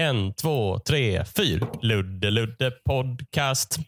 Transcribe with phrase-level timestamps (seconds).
[0.00, 1.66] En, två, tre, fyr.
[1.82, 3.78] Ludde Ludde Podcast.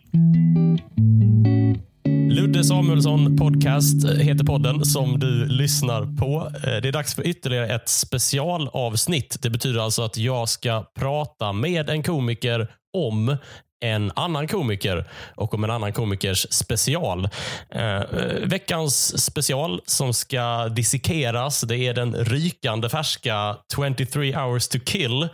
[2.31, 6.53] Ludde Samuelsson Podcast heter podden som du lyssnar på.
[6.57, 9.43] Eh, det är dags för ytterligare ett specialavsnitt.
[9.43, 13.37] Det betyder alltså att jag ska prata med en komiker om
[13.81, 15.05] en annan komiker
[15.35, 17.29] och om en annan komikers special.
[17.71, 18.03] Eh,
[18.43, 25.29] veckans special som ska dissekeras det är den rykande färska 23 hours to kill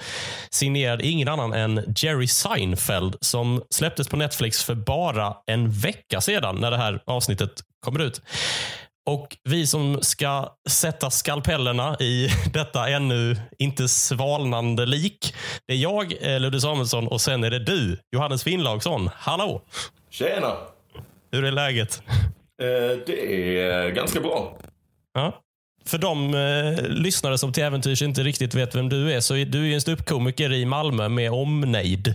[0.50, 6.56] signerad ingen annan än Jerry Seinfeld som släpptes på Netflix för bara en vecka sedan
[6.56, 7.50] när det här avsnittet
[7.84, 8.22] kommer ut.
[9.06, 15.34] Och vi som ska sätta skalpellerna i detta ännu inte svalnande lik.
[15.66, 19.10] Det är jag, eh, Ludde Samuelsson, och sen är det du, Johannes Finnlaugsson.
[19.14, 19.62] Hallå!
[20.10, 20.56] Tjena!
[21.32, 22.02] Hur är läget?
[22.62, 24.58] Eh, det är ganska bra.
[25.14, 25.40] Ja.
[25.86, 29.46] För de eh, lyssnare som till äventyrs inte riktigt vet vem du är, så är
[29.46, 32.14] du är en ståuppkomiker i Malmö med omnejd.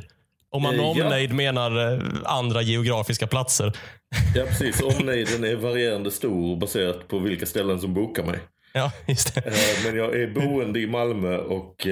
[0.52, 1.04] Om man med Eh, ja.
[1.06, 3.74] omnejd menar eh, andra geografiska platser.
[4.36, 4.82] Ja, precis.
[4.82, 8.40] Omnejden är varierande stor baserat på vilka ställen som bokar mig.
[8.74, 9.42] Ja, just det.
[9.48, 9.54] Eh,
[9.86, 11.88] Men jag är boende i Malmö och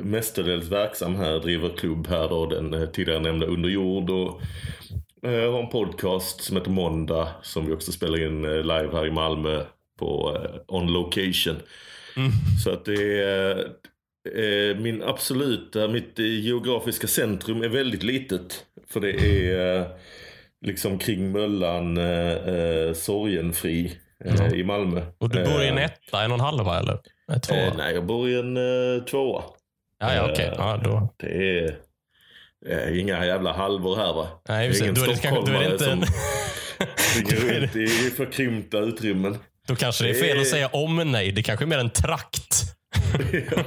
[0.00, 1.38] mestadels verksam här.
[1.38, 4.10] Driver klubb här då, den tidigare nämnda Under jord.
[4.10, 4.40] Och
[5.22, 9.64] har en podcast som heter Måndag som vi också spelar in live här i Malmö
[9.98, 11.56] på On Location.
[12.64, 13.66] Så att det är
[14.76, 18.64] min absoluta, mitt eh, geografiska centrum är väldigt litet.
[18.88, 19.86] För det är eh,
[20.66, 25.02] liksom kring Möllan, eh, eh, Sorgenfri eh, i Malmö.
[25.18, 26.98] Och du bor i en Eh, etta, en och en halva eller?
[27.32, 27.58] En tvåa?
[27.58, 29.42] Eh, nej, jag bor i en eh, tvåa.
[30.00, 30.44] ja, ja, okej.
[30.46, 31.14] eh, Ja, då.
[31.16, 31.76] Det är
[32.66, 34.28] eh, inga jävla halvor här va?
[34.48, 34.78] Nej, det.
[34.78, 36.86] ingen Då är det kanske- då är det inte stockholmare en- som
[37.22, 39.38] springer runt i förkrympta utrymmen.
[39.68, 41.34] Då kanske det är fel att säga omnejd.
[41.34, 42.62] Det kanske är mer en trakt.
[43.50, 43.62] ja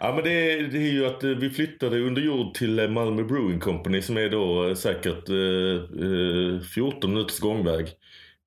[0.00, 2.88] ja men det är, det är ju att eh, vi flyttade under jord till eh,
[2.88, 7.86] Malmö Brewing Company som är då eh, säkert eh, 14 minuters gångväg.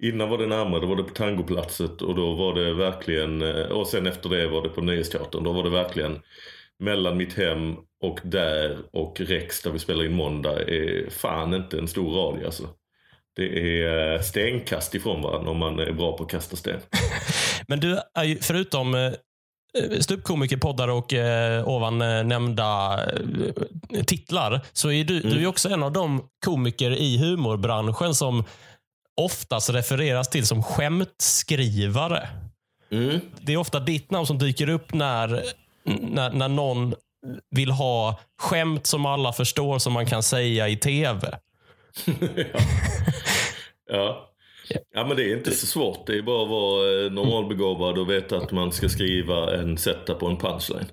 [0.04, 3.88] Innan var det närmare, då var det på Tangoplatset och då var det verkligen, och
[3.88, 5.44] sen efter det var det på Nöjesteatern.
[5.44, 6.20] Då var det verkligen
[6.80, 11.78] mellan mitt hem och där och Rex där vi spelar in måndag är fan inte
[11.78, 12.70] en stor radie alltså.
[13.36, 16.80] Det är stenkast ifrån varandra om man är bra på att kasta sten.
[17.68, 19.14] Men du är ju, förutom
[19.78, 23.00] eh, ståuppkomiker, poddare och eh, ovan eh, nämnda
[23.94, 28.16] eh, titlar, så är du, du är ju också en av de komiker i humorbranschen
[28.16, 28.44] som
[29.22, 32.30] oftast refereras till som skämtskrivare.
[32.92, 33.20] Mm.
[33.42, 35.44] Det är ofta ditt namn som dyker upp när,
[35.84, 36.94] när, när någon
[37.52, 41.38] vill ha skämt som alla förstår som man kan säga i tv.
[42.46, 42.60] Ja.
[43.92, 44.29] Ja
[45.08, 46.08] men det är inte så svårt.
[46.08, 50.24] Det är bara att vara eh, normalbegåvad och veta att man ska skriva en setup
[50.24, 50.86] och en punchline.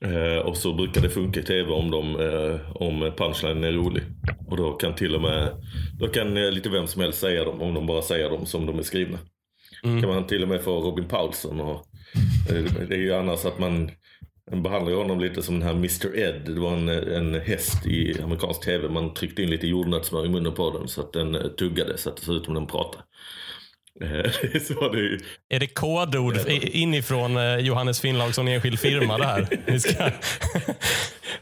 [0.00, 4.02] Eh, och så brukar det funka i tv om, de, eh, om punchline är rolig.
[4.48, 5.64] Och då kan till och med
[5.98, 8.78] då kan lite vem som helst säga dem om de bara säger dem som de
[8.78, 9.18] är skrivna.
[9.82, 11.60] Kan man till och med få Robin Paulsson.
[11.60, 11.86] Och,
[12.50, 13.90] eh, det är ju annars att man
[14.50, 16.42] man behandlar ju honom lite som den här Mr Ed.
[16.46, 18.88] Det var en, en häst i amerikansk tv.
[18.88, 22.08] Man tryckte in lite jordnötssmör i munnen på den så att den eh, tuggade så
[22.08, 23.04] att det såg ut som den pratade.
[24.00, 25.18] Eh, så det ju.
[25.48, 29.48] Är det kodord inifrån eh, Johannes Finnlaugsson enskild firma det här?
[29.66, 30.10] Vi ska...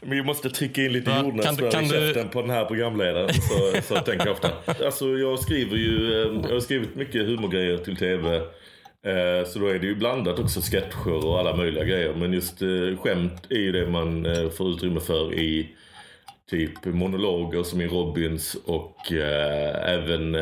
[0.01, 3.33] Men vi måste trycka in lite jordnötssmör i kan du- käften på den här programledaren.
[3.33, 4.51] Så, så tänker jag ofta.
[4.85, 6.11] Alltså jag skriver ju,
[6.43, 8.41] jag har skrivit mycket humorgrejer till tv.
[9.05, 12.13] Eh, Så då är det ju blandat också sketcher och alla möjliga grejer.
[12.13, 12.67] Men just eh,
[13.03, 15.75] skämt är ju det man eh, får utrymme för i
[16.49, 20.33] typ monologer som i Robins och även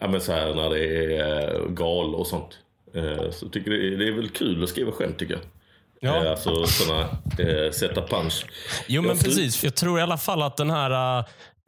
[0.00, 2.58] ja, men så här när det är gal och sånt.
[3.30, 5.42] Så tycker det, det är väl kul att skriva skämt tycker jag.
[6.00, 6.30] Ja.
[6.30, 7.00] Alltså sådana
[7.38, 8.46] eh, sätta punch.
[8.86, 9.64] Jo, men Jag precis.
[9.64, 11.18] Jag tror i alla fall att den här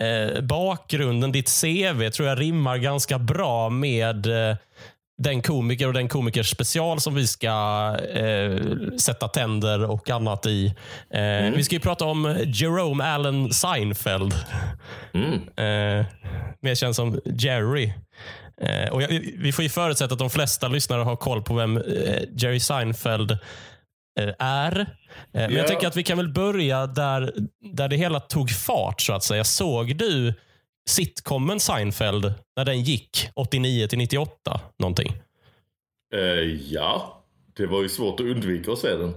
[0.02, 4.56] eh, bakgrunden, ditt CV, tror jag rimmar ganska bra med eh,
[5.22, 7.48] den komiker och den komikers special som vi ska
[8.14, 8.56] eh,
[9.00, 10.66] sätta tänder och annat i.
[11.14, 14.34] Eh, Vi ska ju prata om Jerome Allen Seinfeld.
[15.56, 16.04] Eh,
[16.62, 17.92] mer känd som Jerry.
[18.62, 19.08] Eh, och jag,
[19.38, 21.82] vi får ju förutsätta att de flesta lyssnare har koll på vem eh,
[22.36, 23.30] Jerry Seinfeld
[24.20, 24.86] eh, är.
[25.32, 25.58] Men Ja.
[25.58, 27.32] jag tänker att vi kan väl börja där,
[27.74, 29.44] där det hela tog fart så att säga.
[29.44, 30.34] Såg du
[30.90, 35.12] sitcomen Seinfeld när den gick 89 till 98 någonting?
[36.14, 37.24] Eh, ja,
[37.56, 39.14] det var ju svårt att undvika att se den.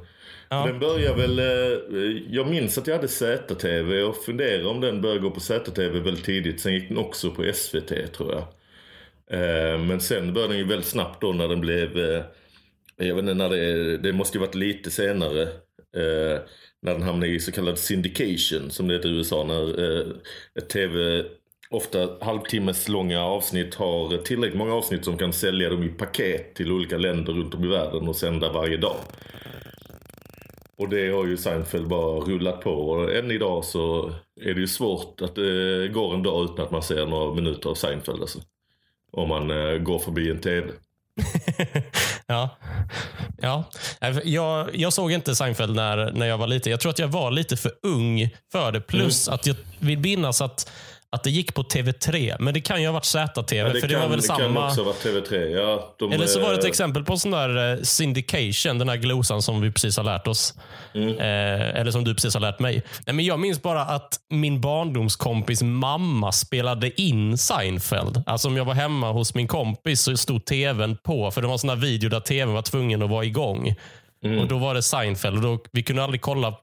[0.49, 0.65] Ja.
[0.65, 5.21] Den börjar väl, eh, jag minns att jag hade ZTV och funderar om den började
[5.21, 6.61] gå på ZTV väldigt tidigt.
[6.61, 8.43] Sen gick den också på SVT tror jag.
[9.39, 11.97] Eh, men sen började den ju väldigt snabbt då när den blev,
[12.97, 15.47] jag vet inte när det, det måste ju varit lite senare.
[16.81, 19.43] När den hamnar i så kallad syndication som det heter i USA.
[19.43, 19.79] När
[20.59, 21.25] ett tv,
[21.73, 26.71] ofta halvtimmes långa avsnitt har tillräckligt många avsnitt som kan sälja dem i paket till
[26.71, 28.97] olika länder runt om i världen och sända varje dag.
[30.77, 34.11] Och det har ju Seinfeld bara rullat på och än idag så
[34.41, 37.69] är det ju svårt att det går en dag utan att man ser några minuter
[37.69, 38.39] av Seinfeld alltså.
[39.11, 40.71] Om man eh, går förbi en tv.
[42.27, 42.49] ja.
[43.41, 43.63] ja.
[44.23, 46.71] Jag, jag såg inte Seinfeld när, när jag var liten.
[46.71, 48.81] Jag tror att jag var lite för ung för det.
[48.81, 49.35] Plus mm.
[49.35, 50.71] att jag vill minnas att
[51.13, 52.35] att det gick på TV3.
[52.39, 53.57] Men det kan ju ha varit ZTV.
[53.57, 54.39] Ja, det för kan, det var väl det samma...
[54.39, 55.35] kan också ha varit TV3.
[55.35, 59.41] Ja, Eller så var det ett exempel på sån där eh, syndication, den här glosan
[59.41, 60.53] som vi precis har lärt oss.
[60.93, 61.09] Mm.
[61.09, 62.83] Eh, eller som du precis har lärt mig.
[63.05, 68.23] Nej, men jag minns bara att min barndomskompis mamma spelade in Seinfeld.
[68.25, 71.31] Alltså om jag var hemma hos min kompis så stod tvn på.
[71.31, 73.75] För det var en sån där video där tvn var tvungen att vara igång.
[74.25, 74.39] Mm.
[74.39, 75.35] Och Då var det Seinfeld.
[75.35, 76.53] Och då, vi kunde aldrig kolla.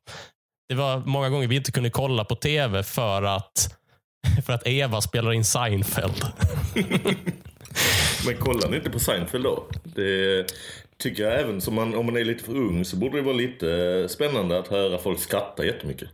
[0.69, 3.77] Det var många gånger vi inte kunde kolla på tv för att
[4.47, 6.27] För att Eva spelar in Seinfeld.
[8.27, 9.67] Men kollar ni inte på Seinfeld då?
[9.85, 10.47] Det
[10.99, 13.37] tycker jag även som man, om man är lite för ung så borde det vara
[13.37, 16.09] lite spännande att höra folk skratta jättemycket.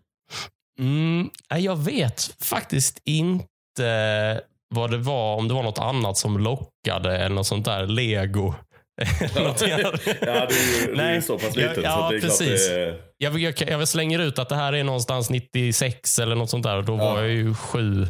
[0.79, 4.41] Mm, jag vet faktiskt inte
[4.75, 7.87] vad det var, om det var något annat som lockade eller något sånt där.
[7.87, 8.55] Lego.
[9.35, 11.57] ja, det är ju, det är så pass.
[11.57, 16.19] Ja, ja är det jag, jag, jag slänger ut att det här är någonstans 96
[16.19, 16.83] eller något sånt där.
[16.83, 16.97] Då ja.
[16.97, 18.07] var jag ju sju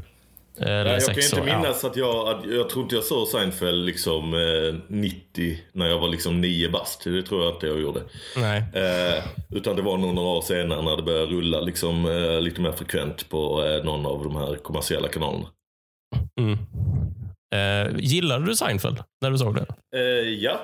[0.58, 1.56] eller Nej, jag sex kan inte år.
[1.56, 5.98] minnas att jag, att, jag tror inte jag såg Seinfeld liksom eh, 90 när jag
[5.98, 7.04] var liksom nio bast.
[7.04, 8.00] Det tror jag inte jag gjorde.
[8.36, 8.64] Nej.
[8.74, 12.60] Eh, utan det var nog några år senare när det började rulla liksom, eh, lite
[12.60, 15.46] mer frekvent på eh, någon av de här kommersiella kanalerna.
[16.40, 16.58] Mm.
[17.54, 19.66] Eh, gillade du Seinfeld när du såg det?
[19.96, 20.60] Eh, ja,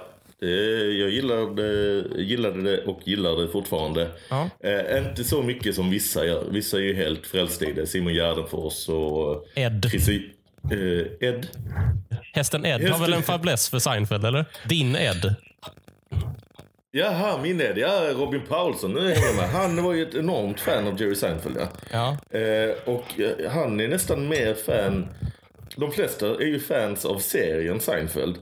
[1.01, 4.09] jag gillade, gillade det och gillar det fortfarande.
[4.29, 4.51] Ja.
[4.61, 6.45] Eh, inte så mycket som vissa gör.
[6.51, 7.87] Vissa är ju helt frälsta i det.
[7.87, 9.87] Simon Gärdenfors och Ed.
[9.91, 10.23] Chrissy,
[10.71, 11.47] eh, Ed.
[12.33, 12.93] Hästen Ed Hästen...
[12.93, 14.45] har väl en fäbless för Seinfeld, eller?
[14.69, 15.35] Din Ed.
[16.91, 17.79] Jaha, min Ed.
[17.79, 18.93] Ja, Robin Paulsson.
[18.93, 19.49] Nu hänger jag med.
[19.49, 21.57] Han var ju ett enormt fan av Jerry Seinfeld.
[21.59, 21.69] Ja.
[22.31, 22.39] ja.
[22.39, 25.09] Eh, och eh, han är nästan mer fan...
[25.77, 28.39] De flesta är ju fans av serien Seinfeld.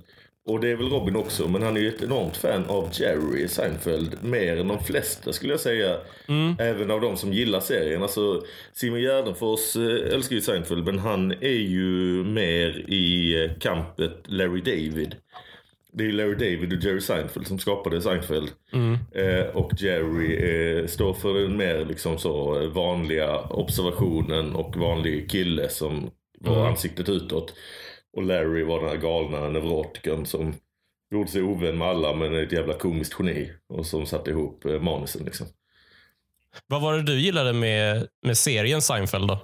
[0.51, 3.49] Och det är väl Robin också, men han är ju ett enormt fan av Jerry
[3.49, 4.25] Seinfeld.
[4.25, 5.97] Mer än de flesta skulle jag säga.
[6.29, 6.57] Mm.
[6.59, 8.03] Även av de som gillar serien.
[8.03, 8.43] Alltså,
[8.73, 14.61] Simon Gärdenfors eh, älskar ju Seinfeld, men han är ju mer i eh, kampet Larry
[14.61, 15.17] David.
[15.93, 18.51] Det är Larry David och Jerry Seinfeld som skapade Seinfeld.
[18.73, 18.99] Mm.
[19.13, 25.69] Eh, och Jerry eh, står för den mer liksom så vanliga observationen och vanlig kille
[25.69, 26.11] som
[26.41, 26.67] var mm.
[26.67, 27.55] ansiktet utåt.
[28.13, 30.55] Och Larry var den här galna neurotikern som
[31.11, 33.53] gjorde sig ovän med alla men är ett jävla komiskt geni.
[33.69, 35.47] Och som satte ihop eh, manusen liksom.
[36.67, 39.39] Vad var det du gillade med, med serien Seinfeld då?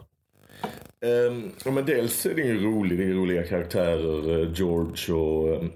[1.01, 2.99] Um, ja, men dels är den ju rolig.
[2.99, 4.31] Det är roliga karaktärer.
[4.31, 5.63] Uh, George och...
[5.63, 5.73] Um,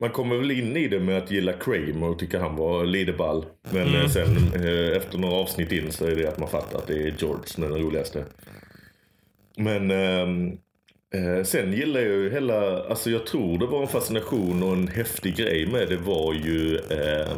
[0.00, 3.12] man kommer väl in i det med att gilla Kramer och tycka han var lite
[3.12, 3.44] ball.
[3.70, 4.08] Men mm.
[4.08, 4.36] sen
[4.96, 7.64] efter några avsnitt in så är det att man fattar att det är George som
[7.64, 8.24] är den roligaste.
[9.56, 10.58] Men um,
[11.14, 14.88] Eh, sen gillar jag ju hela, alltså jag tror det var en fascination och en
[14.88, 17.30] häftig grej med det var ju eh,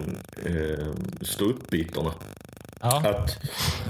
[0.46, 0.86] eh,
[1.20, 2.12] stå upp-bitarna.
[2.80, 3.02] Ja.
[3.08, 3.38] Att,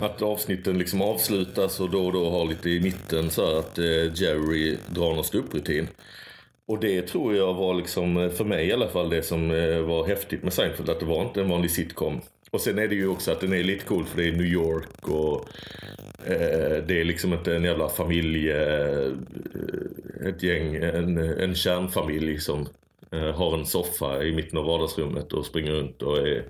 [0.02, 3.84] att avsnitten liksom avslutas och då och då har lite i mitten så att eh,
[4.14, 5.88] Jerry drar någon ståupprutin.
[6.66, 9.80] Och det tror jag var liksom, eh, för mig i alla fall, det som eh,
[9.80, 10.90] var häftigt med Seinfeld.
[10.90, 12.20] Att det var inte en vanlig sitcom.
[12.50, 14.46] Och sen är det ju också att den är lite cool för det är New
[14.46, 15.48] York och
[16.26, 19.12] eh, det är liksom inte en jävla familj, eh,
[20.26, 22.66] ett gäng, en, en kärnfamilj som
[23.10, 26.44] eh, har en soffa i mitten av vardagsrummet och springer runt och är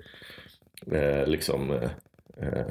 [0.91, 1.89] eh, liksom eh,
[2.37, 2.65] eh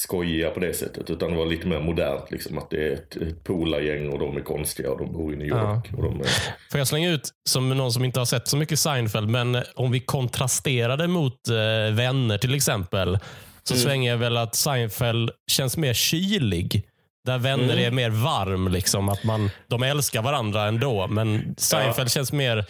[0.00, 1.10] skojiga på det sättet.
[1.10, 2.30] Utan det var lite mer modernt.
[2.30, 5.36] Liksom, att det är ett, ett polargäng och de är konstiga och de bor i
[5.36, 5.86] New York.
[5.90, 5.96] Ja.
[5.96, 6.26] Och de är...
[6.70, 9.90] Får jag slänga ut, som någon som inte har sett så mycket Seinfeld, men om
[9.92, 13.18] vi kontrasterar det mot eh, Vänner till exempel.
[13.62, 13.84] Så mm.
[13.84, 16.86] svänger jag väl att Seinfeld känns mer kylig.
[17.26, 17.86] Där Vänner mm.
[17.86, 18.68] är mer varm.
[18.68, 21.06] Liksom, att man, de älskar varandra ändå.
[21.06, 22.10] Men Seinfeld ja.
[22.10, 22.64] känns mer,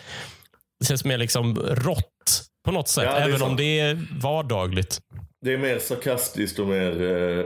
[0.84, 3.04] känns mer liksom rått på något sätt.
[3.04, 5.00] Ja, även om det är vardagligt.
[5.42, 7.44] Det är mer sarkastiskt och mer eh,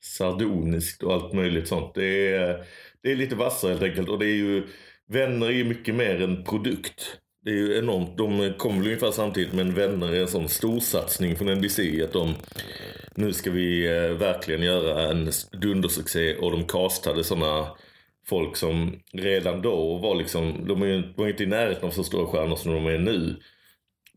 [0.00, 1.94] sardoniskt och allt möjligt sånt.
[1.94, 2.64] Det är,
[3.02, 4.08] det är lite vassare helt enkelt.
[4.08, 4.66] Och det är ju,
[5.08, 7.18] vänner är ju mycket mer en produkt.
[7.44, 8.16] Det är ju enormt.
[8.16, 11.78] De kom väl ungefär samtidigt men Vänner är en sån storsatsning från NBC.
[12.04, 12.34] Att de,
[13.14, 17.66] nu ska vi eh, verkligen göra en dundersuccé och de castade såna
[18.26, 20.80] folk som redan då var liksom, de
[21.16, 23.36] var ju inte i närheten av så stora stjärnor som de är nu.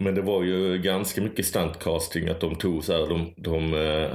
[0.03, 4.11] Men det var ju ganska mycket stuntcasting att de tog så här, de, de, eh,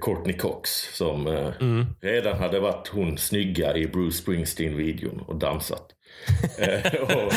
[0.00, 1.86] Courtney Cox som eh, Mm.
[2.00, 5.86] redan hade varit hon snygga i Bruce Springsteen-videon och dansat.
[6.58, 7.32] Eh, och,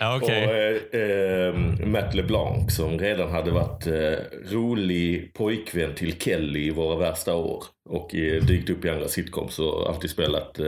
[0.00, 0.46] Ja, okej.
[0.46, 0.54] och
[1.00, 1.54] eh, eh,
[1.86, 7.64] Matt LeBlanc som redan hade varit eh, rolig pojkvän till Kelly i Våra värsta år.
[7.88, 8.08] Och
[8.48, 10.58] dykt upp i andra sitcoms och alltid spelat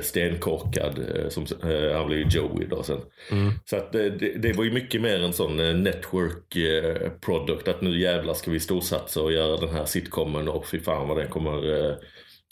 [0.00, 0.98] stenkorkad.
[0.98, 3.00] Eh, som, eh, han blev ju Joey då sen.
[3.32, 3.52] Mm.
[3.64, 7.68] Så att eh, det, det var ju mycket mer en sån eh, network eh, product.
[7.68, 11.16] Att nu jävlar ska vi storsatsa och göra den här sitcomen och fy fan vad
[11.16, 11.88] den kommer.
[11.90, 11.96] Eh,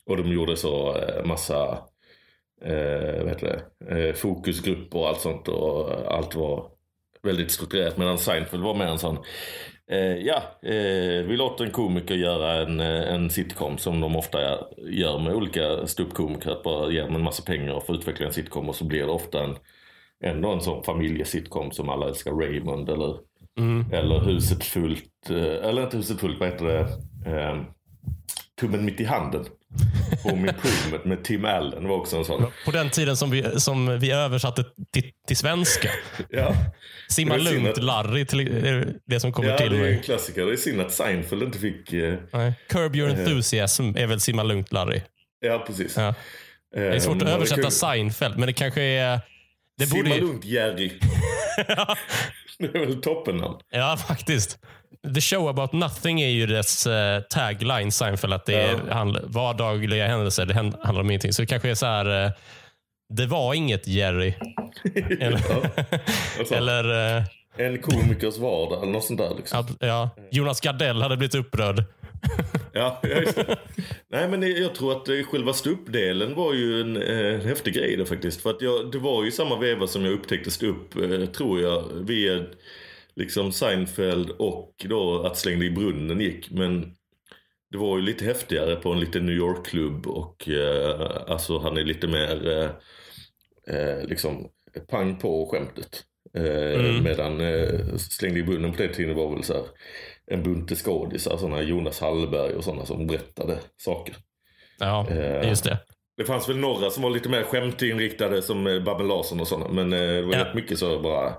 [0.06, 1.78] och de gjorde så eh, massa
[2.64, 6.70] eh, vad heter det, eh, fokusgrupper och allt sånt och allt var
[7.22, 7.96] väldigt strukturerat.
[7.96, 9.18] Medan Seinfeld var mer en sån,
[9.90, 14.38] eh, ja, eh, vi låter en komiker göra en, eh, en sitcom som de ofta
[14.90, 16.50] gör med olika ståuppkomiker.
[16.50, 19.00] Att bara ge dem en massa pengar och få utveckla en sitcom och så blir
[19.06, 19.56] det ofta en,
[20.24, 23.16] ändå en sån familjesitcom som alla älskar, Raymond eller,
[23.58, 23.84] Mm.
[23.92, 26.80] eller Huset fullt, eh, eller inte Huset fullt, vad heter det?
[27.30, 27.56] Eh,
[28.60, 29.44] Tummen mitt i handen.
[30.22, 32.46] Home Improvement med Tim Allen var också en sån.
[32.64, 35.90] På den tiden som vi, som vi översatte till, till svenska.
[36.30, 36.54] Ja,
[37.08, 40.46] Simma lugnt att- Larry, till, är det som kommer ja till det är en klassiker.
[40.46, 41.92] Det är synd att Seinfeld inte fick...
[41.92, 42.52] eh, Nej.
[42.68, 45.00] Curb your enthusiasm är väl Simma lugnt Larry.
[45.40, 45.96] Ja, precis.
[45.96, 46.14] Ja.
[46.74, 47.90] Det är svårt att översätta sig.
[47.90, 49.20] Seinfeld, men det kanske är...
[49.78, 50.88] Det Simma borde lugnt Jerry.
[52.58, 53.54] det är väl toppennamn.
[53.70, 54.58] ja, faktiskt.
[55.14, 58.32] The show about nothing är ju dess eh, tagline Seinfeld.
[58.32, 58.94] Att det är Ja.
[58.94, 60.46] handl- vardagliga händelser.
[60.46, 61.32] Det handlar om ingenting.
[61.32, 62.24] Så det kanske är så här...
[62.24, 62.30] eh,
[63.08, 64.34] det var inget Jerry.
[65.20, 65.84] Eller, Ja,
[66.38, 67.22] alltså, eller eh,
[67.56, 69.34] En komikers vardag eller något sånt där.
[69.36, 69.66] Liksom.
[69.80, 71.84] ja, Jonas Gardell hade blivit upprörd.
[72.72, 73.56] Ja, just det.
[74.12, 78.42] Nej, men jag tror att själva ståuppdelen var ju en eh, häftig grej då faktiskt.
[78.42, 80.90] För att jag, det var ju samma veva som jag upptäckte ståupp,
[81.36, 82.42] tror jag, via
[83.16, 86.50] liksom Seinfeld och då att Slängde i brunnen gick.
[86.50, 86.94] Men
[87.70, 91.84] det var ju lite häftigare på en liten New York-klubb och eh, alltså han är
[91.84, 92.70] lite mer eh,
[93.76, 94.48] eh, liksom
[94.90, 96.02] pang på skämtet.
[96.36, 97.02] Eh, Mm.
[97.04, 99.64] Medan eh, Slängde i brunnen på den tiden var väl så här
[100.26, 104.16] en bunte skådisar, sådana Jonas Hallberg och sådana som berättade saker.
[104.78, 105.78] Ja, Eh, just det.
[106.16, 109.68] Det fanns väl några som var lite mer skämtinriktade som Babben Larsson och sådana.
[109.72, 110.44] Men det var Ja.
[110.44, 111.34] rätt mycket så bara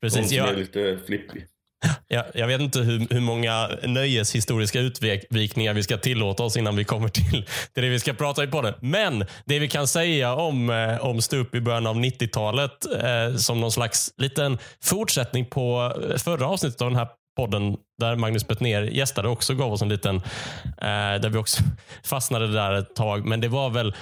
[0.00, 0.28] Precis.
[0.28, 1.46] som Jag, är lite flippig.
[2.08, 6.84] jag, jag vet inte hur, hur många nöjeshistoriska utvikningar vi ska tillåta oss innan vi
[6.84, 8.74] kommer till, till det vi ska prata i podden.
[8.80, 13.60] Men det vi kan säga om, eh, om ståupp i början av 90-talet eh, som
[13.60, 18.82] någon slags liten fortsättning på eh, förra avsnittet av den här podden där Magnus Bettner
[18.82, 20.16] gästade också gav oss en liten,
[20.64, 21.62] eh, där vi också
[22.04, 23.26] fastnade där ett tag.
[23.26, 23.94] Men det var väl,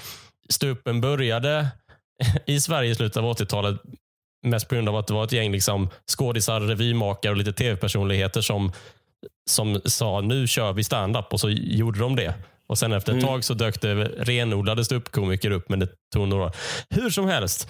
[0.49, 1.67] ståuppen började
[2.47, 3.81] i Sverige i slutet av 80-talet
[4.47, 8.41] mest på grund av att det var ett gäng liksom, skådisar, revymakare och lite tv-personligheter
[8.41, 8.73] som,
[9.51, 12.35] som sa nu kör vi stand-up och så gjorde de det.
[12.69, 13.29] Och Sen efter ett Mm.
[13.29, 16.53] tag så dök det renodlade ståuppkomiker upp, men det tog några
[16.91, 17.69] Hur som helst.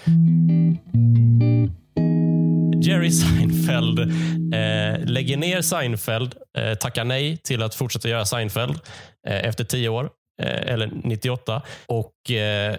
[2.83, 3.99] Jerry Seinfeld
[4.55, 8.79] eh, lägger ner Seinfeld, eh, tackar nej till att fortsätta göra Seinfeld
[9.29, 10.11] eh, efter tio år,
[10.43, 11.63] eh, eller 98.
[11.87, 12.77] Och eh,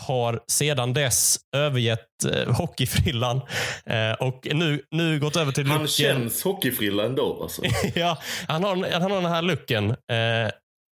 [0.00, 3.40] har sedan dess övergett eh, hockeyfrillan
[3.86, 5.88] eh, och nu, nu gått över till Han looken.
[5.88, 7.62] känns hockeyfrilla ändå alltså.
[7.94, 9.90] ja, han, har, han har den här looken.
[9.90, 10.50] Eh,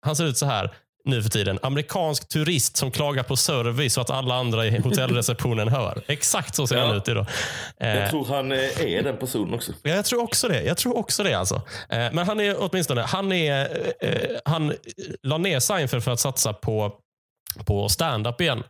[0.07, 1.59] han ser ut så här nu för tiden.
[1.63, 6.03] Amerikansk turist som klagar på service så att alla andra i hotellreceptionen hör.
[6.07, 6.87] Exakt så ser Ja.
[6.87, 7.27] han ut idag.
[7.81, 9.73] Eh, Jag tror han eh, är den personen också.
[9.83, 10.63] Ja, jag tror också det.
[10.63, 11.55] Jag tror också det alltså.
[11.89, 13.61] Eh, men han är åtminstone, han är,
[14.01, 14.11] eh,
[14.45, 14.73] han
[15.23, 16.93] la ner Seinfeld för att satsa på
[17.65, 18.63] på stand-up igen.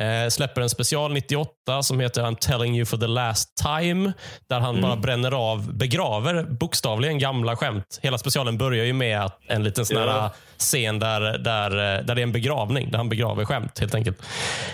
[0.00, 4.12] Eh, släpper en special 98 som heter I'm telling you for the last time.
[4.48, 7.98] Där han bara bränner av, begraver bokstavligen gamla skämt.
[8.02, 10.30] Hela specialen börjar ju med en liten sån här Ja.
[10.58, 12.90] scen där, där, eh, där det är en begravning.
[12.90, 14.22] Där han begraver skämt helt enkelt.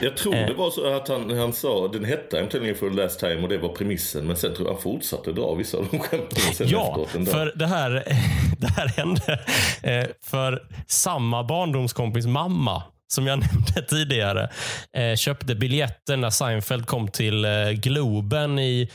[0.00, 0.46] Jag tror Eh.
[0.46, 3.20] det var så att han, han sa, den hette I'm telling you for the last
[3.20, 4.26] time och det var premissen.
[4.26, 7.90] Men sen tror jag han fortsatte dra vissa av de skämten Ja, för det här,
[8.58, 9.40] det här hände
[9.82, 12.82] eh, för samma barndomskompis mamma
[13.12, 14.50] som jag nämnde tidigare
[14.96, 18.90] eh, köpte biljetter när Seinfeld kom till eh, Globen i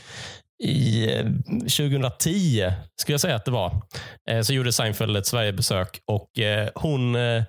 [0.64, 1.24] i eh,
[1.60, 3.82] 2010, skulle jag säga att det var,
[4.30, 7.42] eh, så gjorde Seinfeld ett Sverigebesök och eh, hon eh,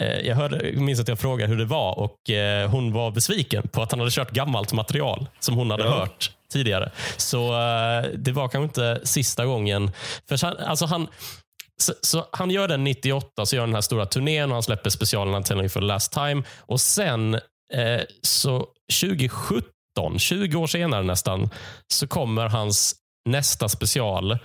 [0.00, 3.68] eh, jag hörde, minns att jag frågade hur det var och eh, hon var besviken
[3.68, 5.90] på att han hade kört gammalt material som hon hade Ja.
[5.90, 6.90] hört tidigare.
[7.16, 9.90] Så eh, det var kanske inte sista gången.
[10.28, 11.08] För han, alltså han,
[11.80, 14.90] så, så han gör den 98, så gör den här stora turnén och han släpper
[14.90, 16.42] specialen telling for the last time.
[16.58, 17.34] Och sen
[17.74, 18.66] eh, så
[19.02, 21.50] 2017, 20 år senare nästan,
[21.92, 22.94] så kommer hans
[23.28, 24.38] nästa special, eh,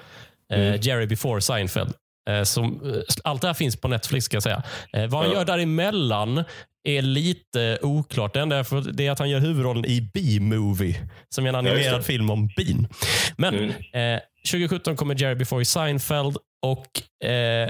[0.49, 0.79] Mm.
[0.81, 1.93] Jerry before Seinfeld.
[2.29, 4.63] Eh, som, eh, allt det här finns på Netflix ska jag säga.
[4.93, 5.37] Eh, vad han Ja.
[5.37, 6.43] gör däremellan
[6.87, 8.33] är lite oklart.
[8.33, 11.55] Det enda är, för, det är att han gör huvudrollen i B-Movie, som är en
[11.55, 12.03] animerad det.
[12.03, 12.87] film om bin.
[13.37, 13.55] Men
[13.93, 14.15] Mm.
[14.15, 16.37] eh, 2017 kommer Jerry Before Seinfeld
[16.71, 17.69] och eh,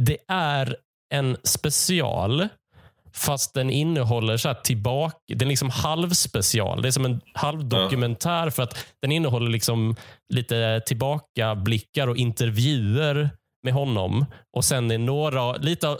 [0.00, 0.76] det är
[1.14, 2.48] en special
[3.14, 6.82] fast den innehåller så här tillbaka, den är liksom halvspecial.
[6.82, 9.96] Det är som en halvdokumentär för att den innehåller liksom
[10.34, 13.30] lite tillbakablickar och intervjuer
[13.64, 14.26] med honom.
[14.56, 15.98] Och sen är några, lite av,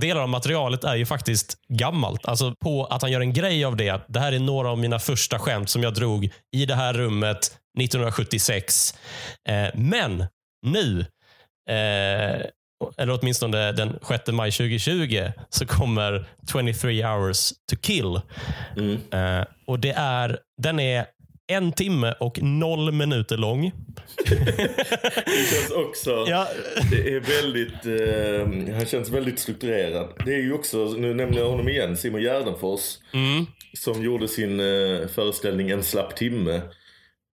[0.00, 2.26] delar av materialet är ju faktiskt gammalt.
[2.26, 4.00] Alltså på att han gör en grej av det.
[4.08, 7.38] Det här är några av mina första skämt som jag drog i det här rummet
[7.78, 8.94] 1976.
[9.48, 10.26] Eh, men
[10.66, 11.00] nu,
[11.70, 12.40] eh,
[12.96, 18.20] eller åtminstone den 6 maj 2020, så kommer 23 hours to kill.
[18.76, 18.98] Mm.
[19.12, 21.06] Eh, och det är, Den är
[21.50, 23.72] en timme och noll minuter lång.
[24.24, 26.24] Det känns också...
[26.28, 26.48] Ja,
[26.90, 27.86] Det är väldigt,
[28.68, 30.08] eh, han känns väldigt strukturerad.
[30.24, 32.98] Det är ju också, nu nämner jag honom igen, Simon Gärdenfors.
[33.12, 36.60] mm, Som gjorde sin eh, föreställning En slapp timme.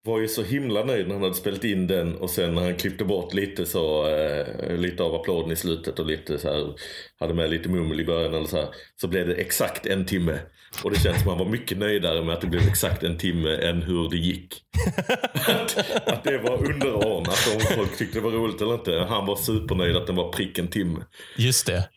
[0.07, 2.75] Var ju så himla nöjd när han hade spelat in den och sen när han
[2.77, 6.75] klippte bort lite så, eh, lite av applåden i slutet och lite så här,
[7.21, 8.69] hade med lite mummel i början eller så här.
[9.01, 10.39] Så blev det exakt en timme.
[10.83, 13.57] Och det känns som han var mycket nöjdare med att det blev exakt en timme
[13.57, 14.63] än hur det gick.
[15.35, 19.07] att, att det var underordnat om folk tyckte det var roligt eller inte.
[19.09, 21.01] Han var supernöjd att den var prick en timme.
[21.37, 21.89] just det.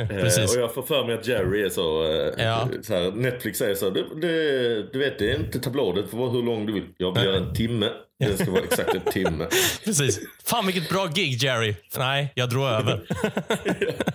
[0.00, 0.56] Eh, Precis.
[0.56, 2.68] och jag får för mig att Jerry är så, eh, Ja.
[2.82, 6.30] så här, Netflix säger så, det, det, du vet det är inte tablådet, det vara
[6.30, 6.84] hur lång du vill.
[6.96, 7.88] Jag vill göra en timme,
[8.20, 9.46] den ska vara exakt en timme.
[9.84, 10.20] Precis.
[10.44, 11.74] Fan vilket bra gig Jerry.
[11.98, 13.00] Nej, jag drog över.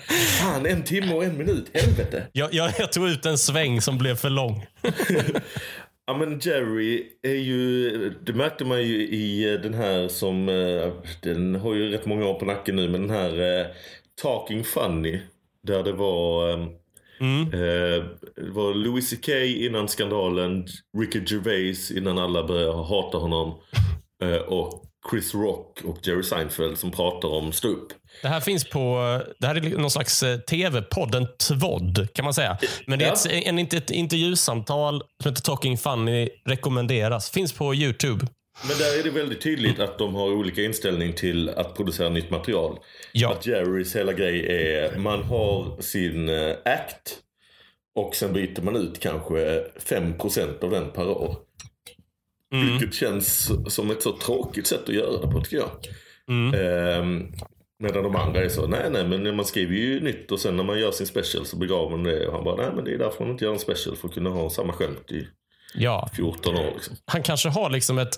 [0.41, 2.23] Fan, en timme och en minut, helvete.
[2.31, 4.65] Jag, jag, jag tog ut en sväng som blev för lång.
[6.07, 7.89] Ja men Jerry är ju,
[8.23, 10.45] det märkte man ju i eh, den här som,
[11.21, 13.67] den har ju rätt många år på nacken nu, men den här
[14.21, 15.19] Talking Funny.
[15.65, 16.67] Där det var, eh,
[17.19, 17.41] Mm.
[17.53, 18.03] eh,
[18.35, 23.59] det var Louis CK innan skandalen, Ricky Gervais innan alla började hata honom.
[24.23, 27.87] Eh, och Chris Rock och Jerry Seinfeld som pratar om ståupp.
[28.21, 28.97] Det här finns på,
[29.39, 32.57] det här är någon slags eh, tv-podd, en tvådd kan man säga.
[32.87, 37.29] Men det är ett, en, ett intervjusamtal som heter Talking Funny, rekommenderas.
[37.29, 38.27] Finns på YouTube.
[38.67, 42.29] Men där är det väldigt tydligt att de har olika inställning till att producera nytt
[42.29, 42.79] material.
[43.11, 43.31] Ja.
[43.31, 47.19] Att Jerrys hela grej är, man har sin eh, act
[47.95, 51.37] och sen byter man ut kanske 5% av den per år.
[52.53, 52.67] Mm.
[52.67, 55.69] Vilket känns som ett så tråkigt sätt att göra det på tycker jag.
[56.29, 56.53] Mm.
[56.53, 57.31] Ehm,
[57.79, 60.63] medan de andra är så, nej nej men man skriver ju nytt och sen när
[60.63, 62.27] man gör sin special så begraver man det.
[62.27, 64.13] Och han bara, nej men det är därför man inte gör en special för att
[64.13, 65.27] kunna ha samma skämt i
[65.77, 66.09] Ja.
[66.15, 66.95] 14 år liksom.
[67.05, 68.15] Han kanske har liksom ett,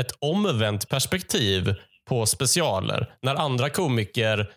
[0.00, 1.74] ett omvänt perspektiv
[2.08, 3.14] på specialer.
[3.22, 4.50] När andra komiker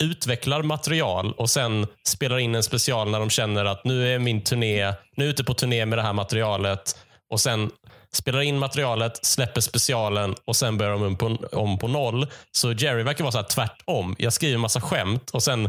[0.00, 4.44] utvecklar material och sen spelar in en special när de känner att nu är min
[4.44, 6.96] turné, nu är jag ute på turné med det här materialet
[7.30, 7.70] och sen
[8.12, 12.26] spelar in materialet, släpper specialen och sen börjar de om på, om på noll.
[12.52, 14.16] Så Jerry verkar vara så här tvärtom.
[14.18, 15.68] Jag skriver massa skämt och sen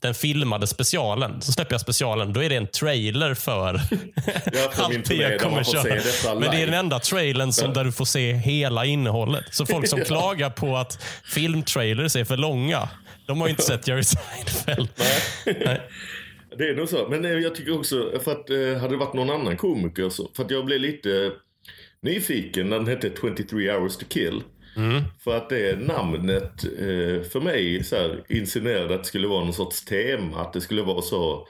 [0.00, 1.40] den filmade specialen.
[1.40, 2.32] Så släpper jag specialen.
[2.32, 3.68] Då är det en trailer för
[4.76, 6.34] allt det jag kommer köra.
[6.34, 9.44] Men det är den enda trailern som, där du får se hela innehållet.
[9.50, 12.88] Så folk som klagar på att filmtrailers är för långa,
[13.26, 14.88] de har ju inte sett Jerry Seinfeld.
[15.46, 15.80] Nej.
[16.58, 17.08] Det är nog så.
[17.08, 20.30] Men eh, jag tycker också, för att eh, hade det varit någon annan komiker så,
[20.36, 21.32] för att jag blev lite
[22.06, 24.42] nyfiken när den hette 23 hours to kill.
[24.76, 25.02] Mm.
[25.24, 29.52] För att det namnet eh, för mig så här, insinuerade att det skulle vara någon
[29.52, 30.40] sorts tema.
[30.40, 31.48] Att det skulle vara så,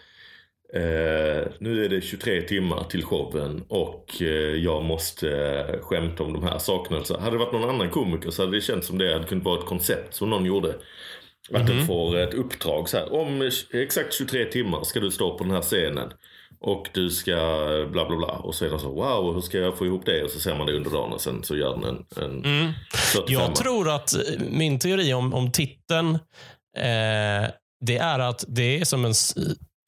[0.74, 5.30] eh, nu är det 23 timmar till showen och eh, jag måste
[5.68, 7.04] eh, skämta om de här sakerna.
[7.04, 9.44] Så hade det varit någon annan komiker så hade det känts som det hade kunnat
[9.44, 10.74] vara ett koncept som någon gjorde.
[11.52, 13.12] Att den får ett uppdrag så här.
[13.12, 16.12] Om exakt 23 timmar ska du stå på den här scenen.
[16.60, 17.34] Och du ska
[17.92, 18.26] bla bla bla.
[18.26, 20.22] Och så är det så wow, hur ska jag få ihop det?
[20.22, 23.24] Och så ser man det under dagen och sen så gör den en, en 45.
[23.34, 24.14] Jag tror att
[24.50, 26.14] min teori om, om titeln,
[26.76, 27.50] eh,
[27.86, 29.14] det är att det är som en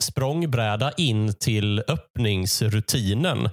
[0.02, 3.44] språngbräda in till öppningsrutinen.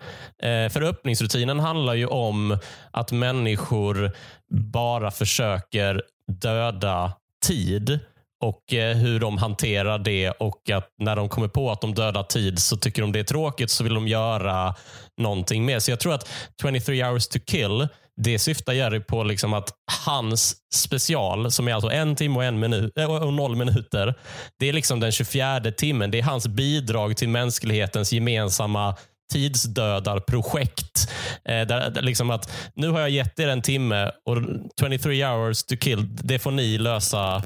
[0.43, 2.57] Eh, för öppningsrutinen handlar ju om
[2.91, 4.11] att människor
[4.51, 6.01] bara försöker
[6.41, 7.13] döda
[7.45, 7.99] tid
[8.45, 12.23] och eh, hur de hanterar det och att när de kommer på att de dödar
[12.23, 14.75] tid så tycker de det är tråkigt så vill de göra
[15.21, 15.79] någonting mer.
[15.79, 16.29] Så jag tror att
[16.61, 17.87] 23 hours to kill
[18.21, 19.69] det syftar Jerry på liksom att
[20.05, 24.13] hans special, som är alltså en timme och, en minut, eh, och noll minuter,
[24.59, 26.11] det är liksom den 24 timmen.
[26.11, 28.95] Det är hans bidrag till mänsklighetens gemensamma
[29.33, 31.09] tidsdödarprojekt.
[31.45, 34.37] Eh, där, där liksom att nu har jag gett er en timme och
[34.79, 37.43] 23 hours to kill, det får ni lösa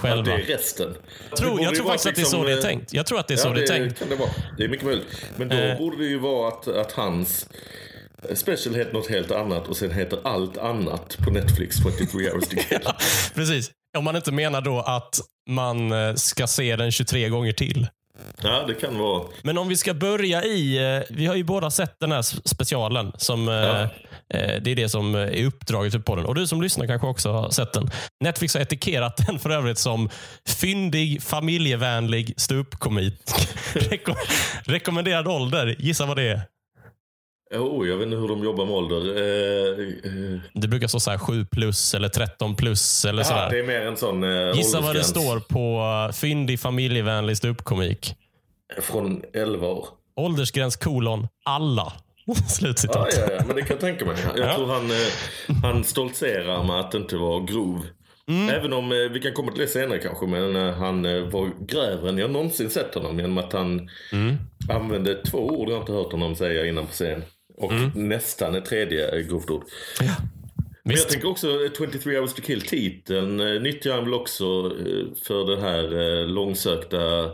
[0.00, 0.30] själva.
[0.30, 0.94] Ja, det är resten.
[1.30, 2.92] Jag tror, jag tror faktiskt att det är liksom, så det är eh, tänkt.
[2.94, 3.98] Jag tror att det är Ja, så det är tänkt.
[3.98, 4.30] kan det vara.
[4.58, 5.06] Det är mycket möjligt.
[5.36, 5.78] Men då Eh.
[5.78, 7.46] borde det ju vara att, att hans
[8.34, 12.56] special heter något helt annat och sen heter allt annat på Netflix 23 hours to
[12.68, 12.78] kill.
[13.34, 13.70] Precis.
[13.98, 17.86] Om man inte menar då att man eh, ska se den 23 gånger till.
[18.42, 19.24] Ja, det kan vara.
[19.42, 23.12] Men om vi ska börja i, eh, vi har ju båda sett den här specialen.
[23.18, 23.88] Som, Ja.
[24.34, 26.26] Eh, det är det som är uppdraget för podden.
[26.26, 27.90] Och du som lyssnar kanske också har sett den.
[28.20, 30.10] Netflix har etikerat den för övrigt som
[30.48, 33.14] fyndig, familjevänlig ståuppkomik.
[33.72, 34.14] Reko
[34.64, 36.40] rekommenderad ålder, gissa vad det är?
[37.54, 39.16] Oh, jag vet inte hur de jobbar med ålder.
[39.16, 43.50] Eh, eh, Det brukar stå så här 7 plus eller 13 plus eller ja, sådär.
[43.50, 48.14] det är mer en sån eh, Gissa vad det står på uh, fyndig, familjevänlig ståuppkomik.
[48.80, 49.86] Från 11 år.
[50.16, 51.92] Åldersgräns kolon alla.
[52.48, 53.08] Slutcitat.
[53.16, 54.16] Ja, ja, ja, men det kan jag tänka mig.
[54.36, 54.56] Jag Ja.
[54.56, 57.86] tror han, eh, han stoltserar med att inte vara grov.
[58.28, 58.48] Mm.
[58.48, 62.08] Även om, eh, vi kan komma till det senare kanske, men eh, han var grövre
[62.08, 64.36] än jag någonsin sett honom genom att han Mm.
[64.70, 67.22] använde två ord jag inte hört honom säga innan på scen.
[67.56, 67.90] Och Mm.
[67.94, 69.64] nästan ett tredje grovt ord.
[70.84, 74.44] Men jag tänker också eh, 23 hours to kill-titeln nyttjar han väl också
[75.26, 75.82] för det här
[76.26, 77.30] långsökta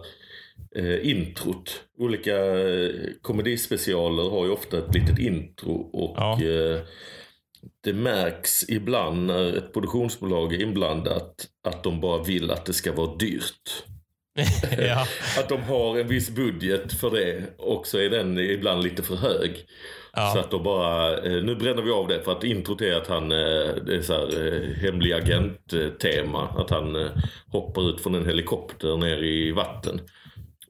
[0.77, 1.81] eh, introt.
[1.99, 2.91] Olika eh,
[3.23, 6.33] komedispecialer har ju ofta ett litet intro och Ja.
[6.43, 6.81] eh,
[7.85, 12.93] det märks ibland när ett produktionsbolag är inblandat att de bara vill att det ska
[12.93, 13.85] vara dyrt.
[14.79, 15.07] ja.
[15.39, 19.17] Att de har en viss budget för det och så är den ibland lite för
[19.17, 19.67] hög.
[20.13, 20.31] Ja.
[20.33, 23.07] Så att de bara, eh, nu bränner vi av det för att introt är att
[23.07, 26.49] han, eh, det är så här hemlig agent-tema.
[26.57, 27.09] Att han
[27.47, 30.01] hoppar ut från en helikopter ner i vatten.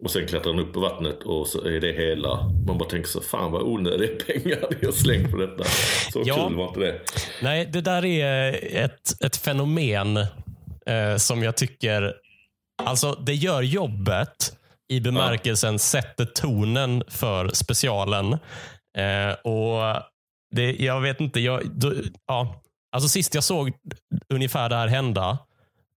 [0.05, 2.43] Och sen klättrar han upp på vattnet och så är det hela.
[2.67, 5.65] Man bara tänker så, fan vad onödiga pengar har slängt på detta.
[6.13, 6.49] Så Ja.
[6.49, 7.01] kul var inte det.
[7.43, 10.17] Nej, det där är ett, ett fenomen
[10.87, 12.15] eh, som jag tycker...
[12.83, 14.57] Alltså, det gör jobbet
[14.89, 18.33] i bemärkelsen sätter tonen för specialen.
[18.99, 20.03] Eh, och
[20.55, 21.41] det, Jag vet inte.
[21.41, 21.93] Jag, då,
[22.27, 23.73] ja, alltså Sist jag såg
[24.35, 25.31] ungefär det här hända,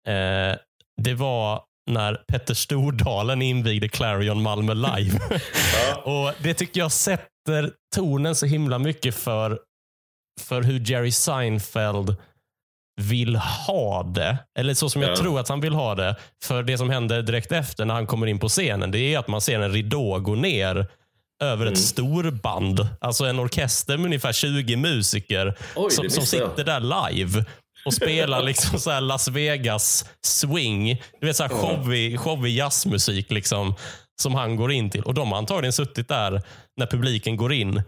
[0.09, 0.57] eh,
[1.03, 5.19] det var när Petter Stordalen invigde Clarion Malmö live.
[6.05, 9.59] och Det tycker jag sätter tonen så himla mycket för
[10.41, 12.17] för hur Jerry Seinfeld
[13.01, 14.39] vill ha det.
[14.59, 15.17] Eller så som jag Ja.
[15.17, 16.17] tror att han vill ha det.
[16.45, 19.29] För det som händer direkt efter när han kommer in på scenen, det är att
[19.29, 20.87] man ser en ridå gå ner
[21.43, 21.73] över Mm.
[21.73, 22.89] ett storband.
[23.01, 26.29] Alltså en orkester med ungefär 20 musiker Oj, som, som jag.
[26.29, 27.45] sitter där live
[27.87, 31.03] och spelar liksom så Las Vegas swing.
[31.21, 33.75] Du vet så här showig, showig jazzmusik liksom,
[34.23, 35.03] som han går in till.
[35.03, 36.43] Och De har antagligen suttit där
[36.77, 37.83] när publiken går in.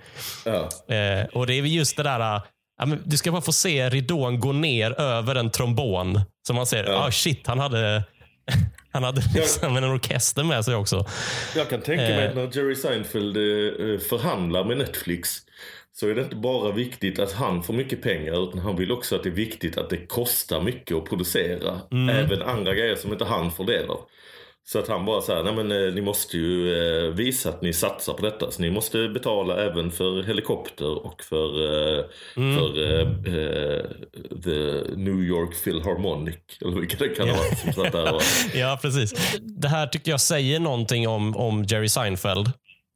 [0.44, 0.68] Ja.
[0.94, 4.40] Eh, och Det är just det där, ja, men du ska bara få se ridån
[4.40, 6.20] gå ner över en trombon.
[6.46, 7.06] Så man ser, Ja.
[7.06, 8.02] ah shit, han hade,
[8.92, 11.06] han hade liksom en orkester med sig också.
[11.56, 12.28] Jag kan tänka mig Eh.
[12.28, 15.30] att när Jerry Seinfeld eh, förhandlar med Netflix
[16.00, 19.16] så är det inte bara viktigt att han får mycket pengar utan han vill också
[19.16, 21.80] att det är viktigt att det kostar mycket att producera.
[21.92, 22.08] Mm.
[22.16, 24.00] Även andra grejer som inte han får del av.
[24.68, 27.72] Så att han bara säger, nej men eh, ni måste ju eh, visa att ni
[27.72, 28.50] satsar på detta.
[28.50, 31.64] Så ni måste betala även för helikopter och för,
[31.98, 32.04] eh,
[32.36, 32.56] Mm.
[32.58, 33.84] för eh,
[34.44, 36.34] The New York Philharmonic.
[36.60, 38.22] Eller vilka det kan vara som satt där och...
[38.54, 39.38] Ja, precis.
[39.40, 42.52] Det här tycker jag säger någonting om, om Jerry Seinfeld.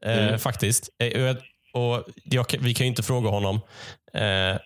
[0.06, 0.38] Mm.
[0.38, 0.88] Faktiskt.
[1.02, 1.36] Eh, och jag-
[1.72, 3.60] och jag, vi kan ju inte fråga honom.
[4.14, 4.20] Eh,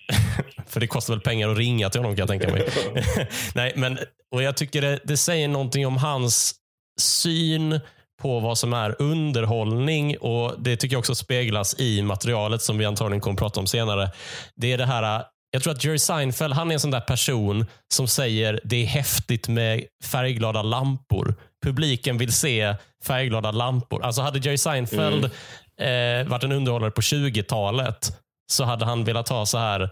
[0.67, 2.69] för det kostar väl pengar att ringa till honom kan jag tänka mig.
[3.55, 3.99] Nej, men,
[4.31, 6.55] och Jag tycker det, det säger någonting om hans
[7.01, 7.81] syn
[8.23, 12.85] på vad som är underhållning och det tycker jag också speglas i materialet som vi
[12.85, 14.11] antagligen kommer att prata om senare.
[14.57, 17.67] Det är det här jag tror att Jerry Seinfeld han är en sån där person
[17.95, 21.35] som säger det är häftigt med färgglada lampor.
[21.65, 24.03] Publiken vill se färgglada lampor.
[24.03, 25.31] Alltså hade Jerry Seinfeld mm
[25.81, 28.13] eh, varit en underhållare på 20-talet
[28.53, 29.91] så hade han velat ha så här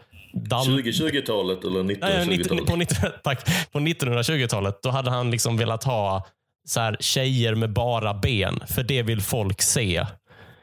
[0.49, 2.67] dan- 2020-talet eller Nej, 19, 1920-talet?
[2.67, 6.27] på, 19, tack, på 1920-talet då hade han liksom velat ha
[6.69, 8.61] så här, tjejer med bara ben.
[8.67, 10.07] För det vill folk se.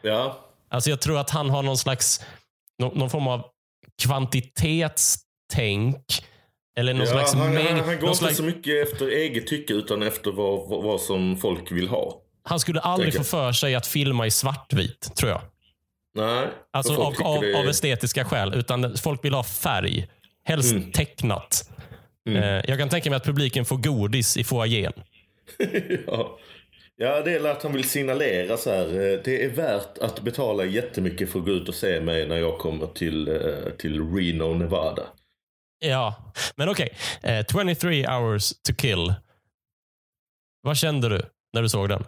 [0.02, 0.38] Ja,
[0.70, 2.26] Alltså Jag tror att han har någon slags
[2.80, 3.44] någon, någon form av
[4.04, 6.06] kvantitetstänk.
[6.80, 7.68] Eller någon ja slags han, mängd.
[7.70, 10.84] han, han går någon inte slags, så mycket efter eget tycke utan efter vad, vad,
[10.84, 12.21] vad som folk vill ha.
[12.44, 15.42] Han skulle aldrig få för sig att filma i svartvit, tror jag.
[16.16, 18.54] Nej, Alltså av, av, är- av estetiska skäl.
[18.54, 20.08] Utan folk vill ha färg.
[20.44, 20.92] Helst Mm.
[20.92, 21.70] tecknat.
[22.30, 22.44] Mm.
[22.44, 24.94] Eh, jag kan tänka mig att publiken får godis i foajén.
[26.08, 26.40] ja.
[26.96, 28.86] Ja, det är att han vill signalera så här.
[28.86, 32.38] eh, Det är värt att betala jättemycket för att gå ut och se mig när
[32.38, 35.04] jag kommer till, eh, till Reno, Nevada.
[35.80, 36.90] Ja, men okej.
[37.24, 39.14] Eh, 23 hours to kill.
[40.62, 41.22] Vad kände du
[41.54, 42.04] när du såg den?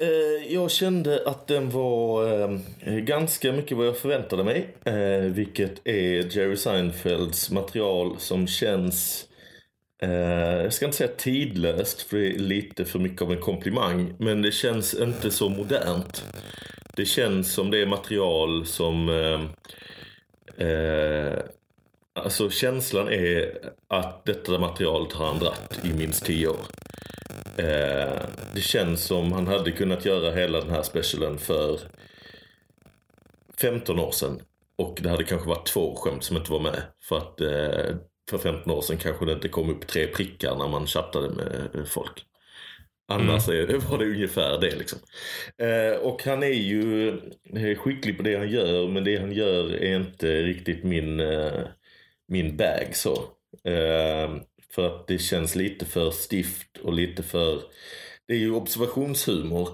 [0.00, 2.32] Eh, jag kände att den var
[2.80, 4.76] eh, ganska mycket vad jag förväntade mig.
[4.84, 9.28] Eh, vilket är Jerry Seinfelds material som känns,
[10.02, 10.10] eh,
[10.62, 14.14] jag ska inte säga tidlöst för det är lite för mycket av en komplimang.
[14.18, 16.24] Men det känns inte så modernt.
[16.96, 19.40] Det känns som det är material som eh,
[20.66, 21.38] eh,
[22.12, 26.66] Alltså känslan är att detta materialet har han dratt i minst tio år.
[27.56, 28.20] Eh,
[28.54, 31.80] det känns som han hade kunnat göra hela den här specialen för
[33.60, 34.42] 15 år sedan.
[34.76, 36.82] Och det hade kanske varit två skämt som inte var med.
[37.08, 37.96] För att eh,
[38.30, 41.88] för 15 år sedan kanske det inte kom upp tre prickar när man chattade med
[41.88, 42.24] folk.
[43.08, 44.98] Annars det, var det ungefär det liksom.
[45.58, 47.08] Eh, och han är ju
[47.56, 51.62] eh, skicklig på det han gör men det han gör är inte riktigt min, eh,
[52.30, 53.12] min bag så.
[53.64, 54.30] Eh,
[54.74, 57.62] för att det känns lite för stift och lite för...
[58.26, 59.68] Det är ju observationshumor.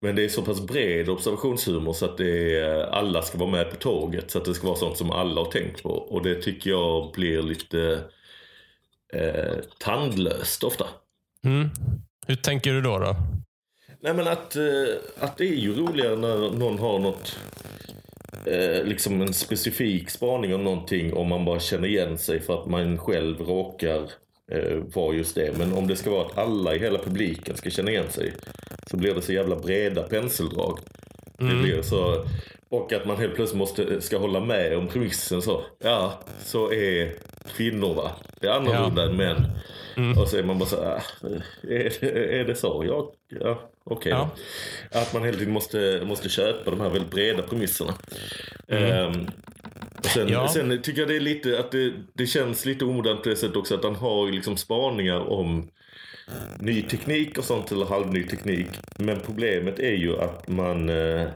[0.00, 3.70] Men det är så pass bred observationshumor så att det är, alla ska vara med
[3.70, 4.30] på tåget.
[4.30, 5.90] Så att det ska vara sånt som alla har tänkt på.
[5.90, 8.04] Och det tycker jag blir lite
[9.12, 10.86] eh, tandlöst ofta.
[11.44, 11.70] Mm.
[12.26, 12.98] Hur tänker du då?
[12.98, 13.16] då?
[14.00, 14.64] Nej men att, eh,
[15.18, 17.38] att det är ju roligare när någon har något
[18.46, 22.66] eh, liksom en specifik spaning om någonting om man bara känner igen sig för att
[22.66, 24.10] man själv råkar
[24.52, 25.58] eh, vara just det.
[25.58, 28.32] Men om det ska vara att alla i hela publiken ska känna igen sig
[28.90, 30.78] så blir det så jävla breda penseldrag.
[31.38, 32.24] Det blir så,
[32.68, 35.62] och att man helt plötsligt måste, ska hålla med om premissen så.
[35.78, 37.12] Ja, så är
[37.56, 38.10] kvinnor va.
[38.40, 39.44] Det är annorlunda än män.
[40.18, 41.28] Och så är man bara så här, ah,
[41.62, 42.84] är, det, är det så?
[42.86, 44.10] Ja, ja okej.
[44.12, 44.30] Ja.
[44.92, 44.98] då.
[44.98, 47.94] Att man hela tiden måste, måste köpa de här väldigt breda premisserna.
[48.68, 49.26] Ehm,
[49.98, 50.48] och sen, Ja.
[50.48, 53.56] sen tycker jag det är lite att det, det känns lite omodernt på det sättet
[53.56, 55.70] också att han har liksom spaningar om
[56.60, 58.66] ny teknik och sånt eller halvny teknik.
[58.98, 61.28] Men problemet är ju att man eh,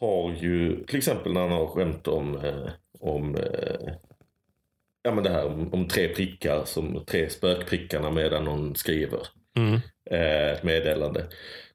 [0.00, 2.68] har ju till exempel när han har skämt om, eh,
[3.00, 3.92] om eh,
[5.02, 9.20] ja men det här om, om tre prickar, som tre spökprickarna medan någon skriver
[9.56, 9.80] Mm.
[10.10, 11.26] Eh, ett meddelande.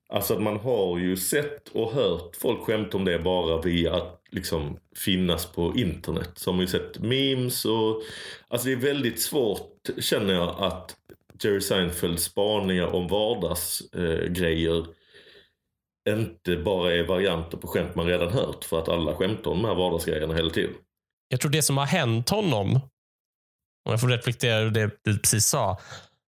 [0.10, 4.22] Alltså att man har ju sett och hört folk skämta om det bara via att
[4.30, 6.30] liksom finnas på internet.
[6.36, 8.02] Så har man ju sett memes och
[8.48, 10.96] alltså det är väldigt svårt känner jag att
[11.44, 14.86] Jerry Seinfelds spaningar om vardagsgrejer eh,
[16.20, 19.68] inte bara är varianter på skämt man redan hört för att alla skämtar om de
[19.68, 20.74] här vardagsgrejerna hela tiden.
[21.28, 22.76] Jag tror det som har hänt honom,
[23.86, 25.78] om jag får reflektera över det du precis sa.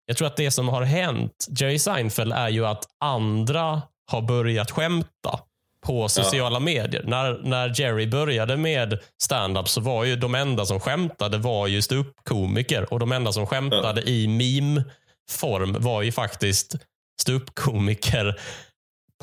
[0.06, 4.72] Jag tror att det som har hänt Jerry Seinfeld är ju att andra har börjat
[4.72, 5.40] skämta
[5.86, 7.04] på sociala medier.
[7.06, 11.82] När, när Jerry började med stand-up så var ju de enda som skämtade var ju
[11.82, 16.76] ståuppkomiker och de enda som skämtade i meme-form var ju faktiskt
[17.22, 18.40] ståuppkomiker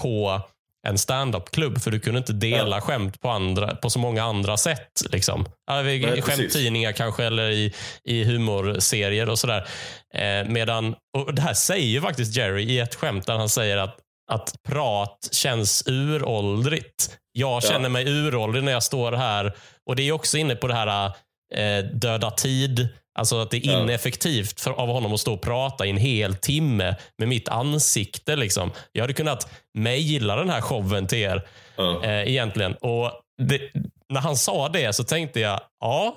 [0.01, 0.41] på
[0.87, 5.03] en stand-up-klubb för du kunde inte dela skämt på, andra, på så många andra sätt.
[5.11, 5.49] Liksom.
[5.67, 6.25] Ja, Nej, precis.
[6.25, 9.69] Skämttidningar kanske eller i, i humorserier och sådär.
[10.15, 13.77] Eh, medan, och det här säger ju faktiskt Jerry i ett skämt där han säger
[13.77, 13.97] att,
[14.31, 17.19] att prat känns uråldrigt.
[17.33, 19.57] Jag känner mig uråldrig när jag står här.
[19.87, 21.07] Och Det är också inne på det här
[21.55, 22.89] eh, döda tid.
[23.19, 26.35] Alltså att det är ineffektivt för, av honom att stå och prata i en hel
[26.35, 28.37] timme med mitt ansikte.
[28.37, 28.73] Liksom.
[28.93, 32.05] Jag hade kunnat mejla den här showen till er Ja.
[32.05, 32.75] eh, egentligen.
[32.75, 33.71] Och det,
[34.09, 36.17] när han sa det så tänkte jag, ja,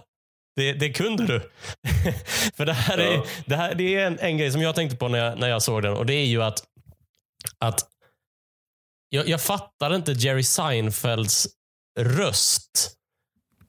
[0.56, 1.40] det, det kunde du.
[2.58, 5.08] För det här är, det här, det är en, en grej som jag tänkte på
[5.08, 6.64] när jag, när jag såg den och det är ju att,
[7.60, 7.80] att
[9.10, 11.48] jag, jag fattar inte Jerry Seinfelds
[12.00, 12.98] röst.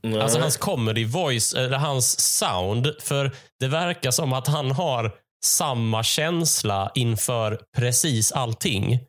[0.03, 0.21] Nej.
[0.21, 2.95] Alltså hans comedy voice, eller hans sound.
[3.03, 5.13] För det verkar som att han har
[5.45, 9.01] samma känsla inför precis allting.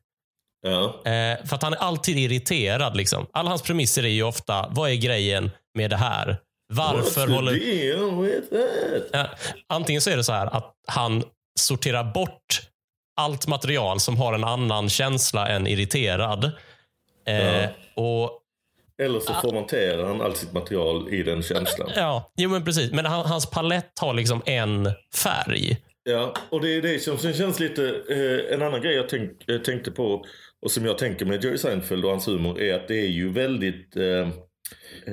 [0.62, 0.86] ja.
[1.12, 2.97] Eh, för att han är alltid irriterad.
[2.97, 3.27] Liksom.
[3.34, 6.38] Alla hans premisser är ju ofta, vad är grejen med det här?
[6.73, 7.51] Varför What's håller...
[7.51, 9.10] deal with that?
[9.12, 9.27] Ja,
[9.69, 11.23] antingen så är det så här att han
[11.60, 12.62] sorterar bort
[13.21, 16.51] allt material som har en annan känsla än irriterad.
[17.27, 17.69] Eh, Ja.
[17.95, 18.39] och
[19.01, 21.89] Eller så formaterar han allt sitt material i den känslan.
[21.95, 22.91] ja, jo men precis.
[22.91, 25.77] Men han, hans palett har liksom en färg.
[26.03, 27.95] Ja, och det är det som känns lite...
[28.10, 30.25] Eh, en annan grej jag tänk, eh, tänkte på
[30.62, 33.29] och som jag tänker med Jerry Seinfeld och hans humor är att det är ju
[33.29, 34.27] väldigt eh,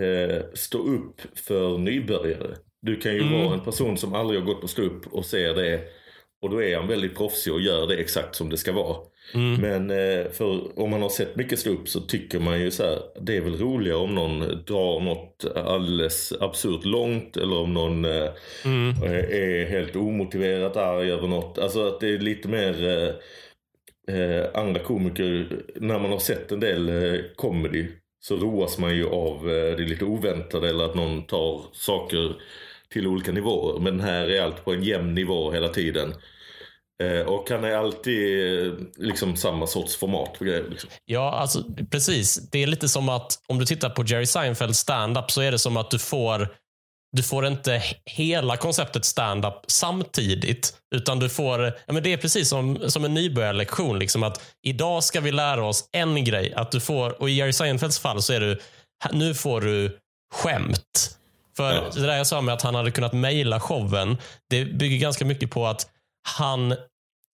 [0.02, 2.56] eh, stå upp för nybörjare.
[2.82, 3.32] Du kan ju Mm.
[3.44, 5.80] vara en person som aldrig har gått på stå upp och ser det
[6.42, 8.96] Och då är han väldigt proffsig och gör det exakt som det ska vara.
[9.34, 9.60] Mm.
[9.60, 12.82] Men eh, för om man har sett mycket stå upp så tycker man ju så
[12.82, 18.04] här, det är väl roligare om någon drar något alldeles absurt långt eller om någon
[18.04, 18.30] eh,
[18.64, 19.02] mm.
[19.02, 21.58] är helt omotiverat arg över något.
[21.58, 23.08] Alltså att det är lite mer
[24.08, 27.86] eh, andra komiker, när man har sett en del eh, comedy
[28.22, 32.36] så roas man ju av det lite oväntade eller att någon tar saker
[32.88, 33.80] till olika nivåer.
[33.80, 36.14] Men här är allt på en jämn nivå hela tiden.
[37.00, 40.64] Eh, och han är alltid eh, liksom samma sorts format på grejer.
[40.70, 40.90] Liksom.
[41.04, 42.34] Ja, alltså precis.
[42.50, 45.58] Det är lite som att om du tittar på Jerry Seinfeld stand-up så är det
[45.58, 46.48] som att du får
[47.16, 50.74] du får inte hela konceptet stand-up samtidigt.
[50.94, 53.98] Utan du får, ja men det är precis som, som en nybörjarlektion.
[53.98, 56.52] Liksom att idag ska vi lära oss en grej.
[56.54, 58.60] Att du får, och i Jerry Seinfelds fall så är du,
[59.12, 59.98] nu får du
[60.34, 61.18] skämt.
[61.56, 61.82] För ja.
[61.94, 64.16] det där jag sa med att han hade kunnat mejla showen,
[64.50, 65.86] det bygger ganska mycket på att
[66.38, 66.74] han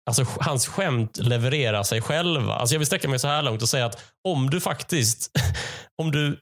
[0.06, 2.54] Alltså, hans skämt levererar sig själva.
[2.54, 5.32] Alltså, jag vill sträcka mig så här långt och säga att om du faktiskt
[6.02, 6.40] om du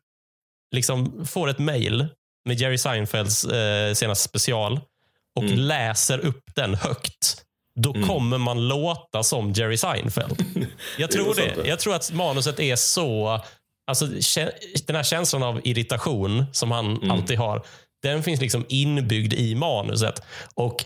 [0.76, 2.08] liksom får ett mail
[2.46, 4.80] med Jerry Seinfelds eh, senaste special
[5.36, 5.60] och mm.
[5.60, 7.44] läser upp den högt,
[7.80, 8.08] då mm.
[8.08, 10.46] kommer man låta som Jerry Seinfeld.
[10.98, 11.54] Jag tror det.
[11.56, 11.68] det.
[11.68, 13.42] Jag tror att manuset är så...
[13.88, 14.06] Alltså,
[14.86, 17.12] den här känslan av irritation som han mm.
[17.12, 17.66] alltid har,
[18.04, 20.24] den finns liksom inbyggd i manuset.
[20.56, 20.86] Och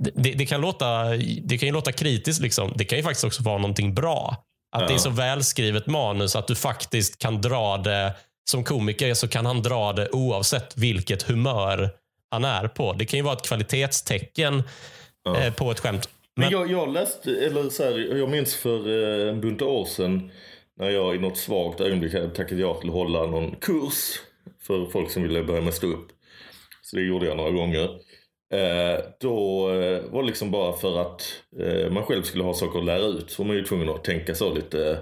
[0.00, 1.04] det, det, kan låta,
[1.42, 2.40] det kan ju låta kritiskt.
[2.40, 2.72] Liksom.
[2.76, 4.44] Det kan ju faktiskt också vara någonting bra.
[4.72, 4.88] Att ja.
[4.88, 8.14] det är så välskrivet manus att du faktiskt kan dra det.
[8.50, 11.90] Som komiker så kan han dra det oavsett vilket humör
[12.30, 12.92] han är på.
[12.92, 14.62] Det kan ju vara ett kvalitetstecken
[15.24, 15.40] ja.
[15.40, 16.08] eh, på ett skämt.
[16.36, 19.84] Men, Men jag, jag läste, eller så här, jag minns för eh, en bunt år
[19.84, 20.30] sedan
[20.78, 24.20] när jag i något svagt ögonblick hade tackat ja till att hålla någon kurs
[24.62, 26.08] för folk som ville börja med stå upp.
[26.82, 27.90] Så det gjorde jag några gånger.
[28.52, 31.22] Eh, då eh, var det liksom bara för att
[31.58, 34.04] eh, man själv skulle ha saker att lära ut så var man ju tvungen att
[34.04, 34.98] tänka så lite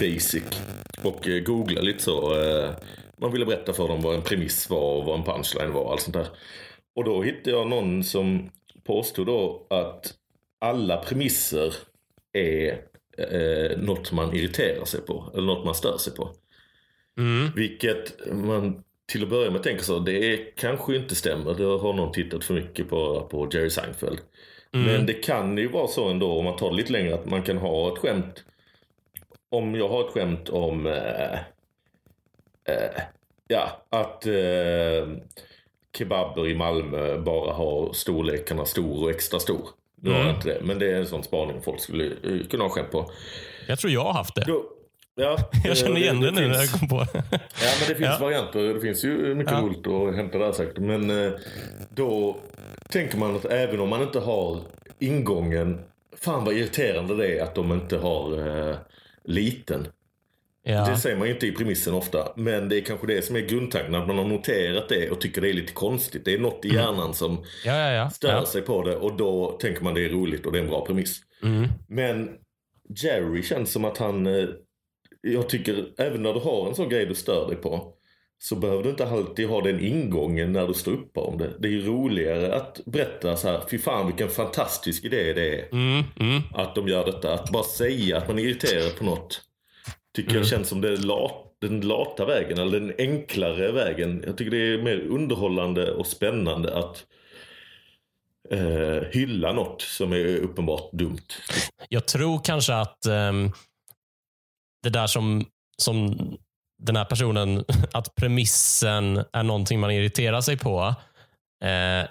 [0.00, 0.62] basic
[1.02, 2.36] och googla lite så.
[3.16, 5.92] man ville berätta för dem vad en premiss var och vad en punchline var och
[5.92, 6.26] allt sånt där.
[6.96, 8.50] Och då hittade jag någon som
[8.84, 10.14] påstod då att
[10.58, 11.74] alla premisser
[12.32, 12.80] är
[13.18, 16.30] eh, något man irriterar sig på eller något man stör sig på.
[17.18, 17.50] Mm.
[17.56, 21.54] Vilket man till att börja med tänker så, det kanske inte stämmer.
[21.54, 24.20] Det har någon tittat för mycket på, på Jerry Seinfeld.
[24.74, 24.86] Mm.
[24.86, 27.42] Men det kan ju vara så ändå om man tar det lite längre att man
[27.42, 28.44] kan ha ett skämt.
[29.50, 31.32] Om jag har ett skämt om äh,
[32.74, 33.02] äh,
[33.48, 35.08] ja, att äh,
[35.98, 39.68] kebaber i Malmö bara har storlekarna stor och extra stor.
[39.96, 40.20] Nu mm.
[40.20, 42.10] har jag inte det, men det är en sån spaning folk skulle
[42.50, 43.10] kunna ha skämt på.
[43.68, 44.44] Jag tror jag har haft det.
[44.46, 44.64] Då,
[45.14, 47.22] Ja, jag känner igen det, det, det nu när jag kom på Ja,
[47.80, 48.18] men det finns ja.
[48.20, 48.74] varianter.
[48.74, 49.60] Det finns ju mycket ja.
[49.60, 50.78] roligt att hämta där säkert.
[50.78, 51.32] Men eh,
[51.94, 52.36] då
[52.88, 54.60] tänker man att även om man inte har
[54.98, 55.80] ingången.
[56.16, 58.76] Fan vad irriterande det är att de inte har eh,
[59.24, 59.86] liten.
[60.64, 60.84] Ja.
[60.88, 62.32] Det säger man ju inte i premissen ofta.
[62.36, 63.94] Men det är kanske det som är grundtanken.
[63.94, 66.24] Att man har noterat det och tycker det är lite konstigt.
[66.24, 66.80] Det är något i mm.
[66.80, 68.10] hjärnan som ja.
[68.10, 68.96] stör sig på det.
[68.96, 71.20] Och då tänker man det är roligt och det är en bra premiss.
[71.42, 71.68] Mm.
[71.86, 72.30] Men
[72.88, 74.48] Jerry känns som att han eh,
[75.22, 77.94] jag tycker även när du har en sån grej du stör dig på
[78.42, 81.52] så behöver du inte alltid ha den ingången när du står upp om det.
[81.58, 85.68] Det är ju roligare att berätta så här, fy fan vilken fantastisk idé det är.
[85.72, 86.42] Mm, mm.
[86.54, 87.34] Att de gör detta.
[87.34, 89.42] Att bara säga att man är irriterad på något.
[90.14, 90.40] Tycker mm.
[90.40, 94.22] jag känns som det lat, den lata vägen, eller den enklare vägen.
[94.26, 97.04] Jag tycker det är mer underhållande och spännande att
[98.50, 101.26] eh, hylla något som är uppenbart dumt.
[101.88, 103.52] Jag tror kanske att um
[104.82, 105.46] det där som,
[105.78, 106.16] som
[106.82, 110.94] den här personen, att premissen är någonting man irriterar sig på.
[111.64, 112.08] Eh,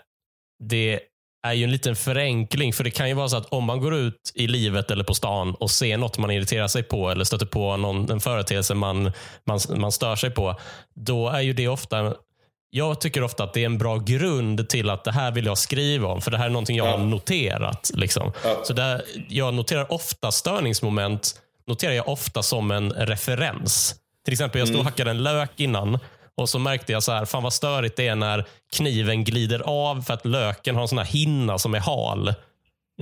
[0.64, 1.00] det
[1.48, 2.74] är ju en liten förenkling.
[2.74, 5.14] För det kan ju vara så att om man går ut i livet eller på
[5.14, 9.12] stan och ser något man irriterar sig på eller stöter på någon, en företeelse man,
[9.46, 10.56] man, man stör sig på.
[10.96, 12.16] Då är ju det ofta
[12.74, 15.58] jag tycker ofta att det är en bra grund till att det här vill jag
[15.58, 16.22] skriva om.
[16.22, 16.92] För det här är någonting jag ja.
[16.92, 17.92] har noterat.
[17.94, 18.32] Liksom.
[18.44, 18.62] Ja.
[18.64, 23.96] Så där, jag noterar ofta störningsmoment noterar jag ofta som en referens.
[24.26, 24.92] Till exempel, jag stod och mm.
[24.92, 26.00] hackade en lök innan
[26.38, 30.02] och så märkte jag så här, fan vad störigt det är när kniven glider av
[30.02, 32.34] för att löken har en sån här hinna som är hal.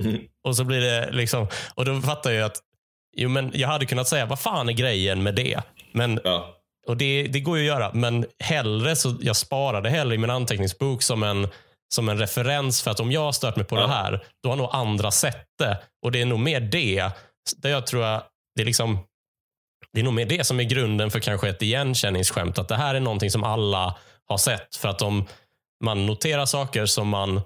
[0.00, 0.20] Mm.
[0.44, 2.58] Och så blir det liksom, och då fattar jag att
[3.16, 5.60] jo, men jag hade kunnat säga, vad fan är grejen med det?
[5.92, 6.56] Men, ja.
[6.86, 10.30] och det, det går ju att göra, men hellre så jag sparade hellre i min
[10.30, 11.48] anteckningsbok som en,
[11.94, 13.80] som en referens för att om jag har stört mig på ja.
[13.82, 15.78] det här, då har nog andra sett det.
[16.02, 17.10] Och det är nog mer det,
[17.56, 18.22] där jag tror jag
[18.60, 18.98] det är liksom
[19.92, 22.58] det är nog mer det som är grunden för kanske ett igenkänningsskämt.
[22.58, 24.76] Att det här är någonting som alla har sett.
[24.76, 25.26] För att om
[25.84, 27.40] man noterar saker som man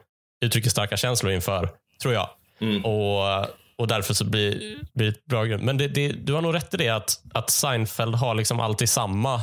[0.45, 1.69] uttrycker starka känslor inför,
[2.03, 2.31] tror jag.
[2.61, 2.85] Mm.
[2.85, 3.47] Och,
[3.77, 5.63] och därför så blir, blir det ett bra grund.
[5.63, 8.89] Men det, det, du har nog rätt i det att, att Seinfeld har liksom alltid
[8.89, 9.43] samma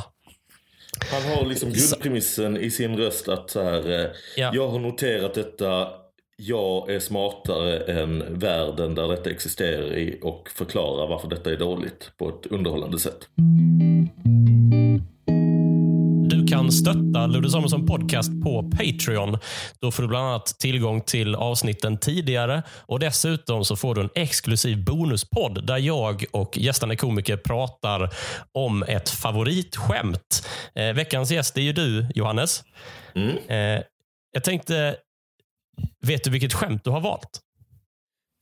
[1.10, 4.50] han har liksom grundpremissen i sin röst att så här, eh, ja.
[4.54, 5.88] jag har noterat detta,
[6.46, 12.12] jag är smartare än världen där detta existerar i och förklarar varför detta är dåligt
[12.18, 13.28] på ett underhållande sätt.
[16.30, 19.38] Du kan stötta Ludde Samuelsson Podcast på Patreon.
[19.80, 24.10] Då får du bland annat tillgång till avsnitten tidigare och dessutom så får du en
[24.14, 28.10] exklusiv bonuspodd där jag och gästande komiker pratar
[28.52, 30.48] om ett favoritskämt.
[30.74, 32.64] Eh, veckans gäst är ju du, Johannes.
[33.14, 33.36] Mm.
[33.48, 33.82] Eh,
[34.32, 34.96] jag tänkte,
[36.00, 37.40] vet du vilket skämt du har valt?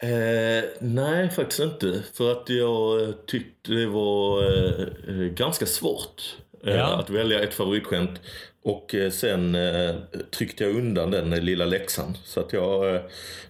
[0.03, 2.03] Eh, nej, faktiskt inte.
[2.13, 6.37] För att jag tyckte det var eh, ganska svårt.
[6.67, 6.97] Eh, ja.
[6.97, 8.21] Att välja ett favoritskämt.
[8.65, 9.95] Och eh, sen eh,
[10.39, 12.17] tryckte jag undan den eh, lilla läxan.
[12.25, 13.01] Så att jag eh,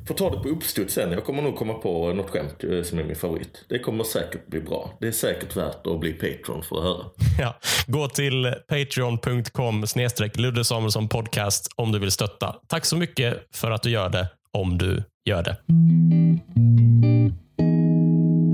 [0.09, 1.13] får ta det på uppstuds sen.
[1.13, 3.65] Jag kommer nog komma på något skämt som är min favorit.
[3.69, 4.97] Det kommer säkert bli bra.
[5.01, 7.05] Det är säkert värt att bli Patreon för att höra.
[7.41, 7.59] Ja.
[7.87, 12.57] Gå till patreon.com snedstreck Ludde Samuelsson podcast om du vill stötta.
[12.67, 15.57] Tack så mycket för att du gör det, om du gör det.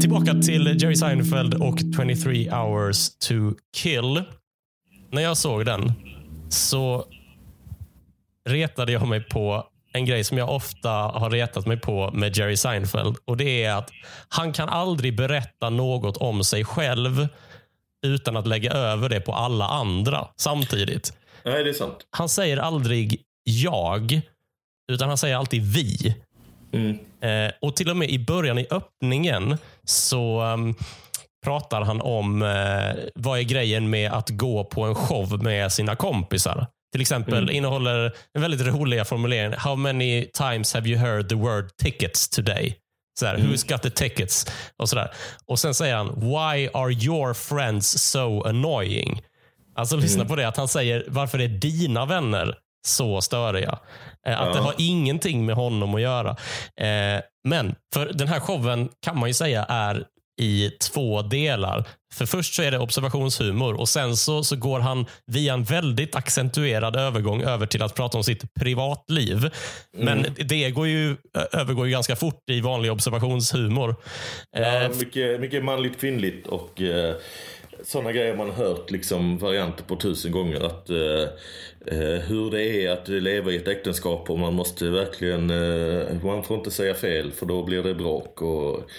[0.01, 3.35] Tillbaka till Jerry Seinfeld och 23 hours to
[3.77, 4.23] kill
[5.11, 5.93] när jag såg den
[6.49, 7.05] så
[8.49, 12.57] retade jag mig på en grej som jag ofta har retat mig på med Jerry
[12.57, 13.17] Seinfeld.
[13.25, 13.91] Och Det är att
[14.29, 17.29] han kan aldrig berätta något om sig själv
[18.07, 21.13] utan att lägga över det på alla andra samtidigt.
[21.45, 22.07] Nej, det är sant.
[22.11, 24.21] Han säger aldrig jag,
[24.93, 26.17] utan han säger alltid vi.
[26.73, 26.99] Mm.
[27.21, 30.75] Eh, och till och med i början i öppningen så um,
[31.47, 35.97] pratar han om eh, vad är grejen med att gå på en show med sina
[35.97, 36.67] kompisar.
[36.93, 37.55] Till exempel mm.
[37.55, 39.53] innehåller en väldigt roliga formulering.
[39.59, 42.77] How many times have you heard the word tickets today?
[43.19, 43.47] Så här, mm.
[43.47, 44.47] Who's got the tickets?
[44.77, 45.11] Och, så där.
[45.47, 49.23] och Sen säger han, why are your friends so annoying?
[49.77, 50.03] Alltså mm.
[50.03, 52.55] lyssna på det, att han säger, varför är dina vänner
[52.87, 53.79] så störiga?
[54.27, 54.55] Eh, att ja.
[54.55, 56.31] det har ingenting med honom att göra.
[56.81, 60.05] Eh, men för den här showen kan man ju säga är
[60.37, 61.89] i två delar.
[62.14, 66.16] För Först så är det observationshumor och sen så, så går han via en väldigt
[66.16, 69.51] accentuerad övergång över till att prata om sitt privatliv.
[69.93, 70.32] Men mm.
[70.39, 71.16] det går ju,
[71.53, 73.97] övergår ju ganska fort i vanlig observationshumor.
[74.57, 77.16] Ja, eh, mycket, mycket manligt kvinnligt och eh,
[77.84, 80.61] sådana grejer man hört liksom varianter på tusen gånger.
[80.61, 81.28] Att eh,
[81.87, 86.45] eh, Hur det är att leva i ett äktenskap och man måste verkligen, eh, man
[86.45, 88.43] får inte säga fel för då blir det bråk.
[88.43, 88.91] Och,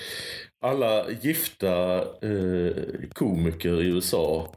[0.68, 2.74] alla gifta eh,
[3.13, 4.53] komiker i USA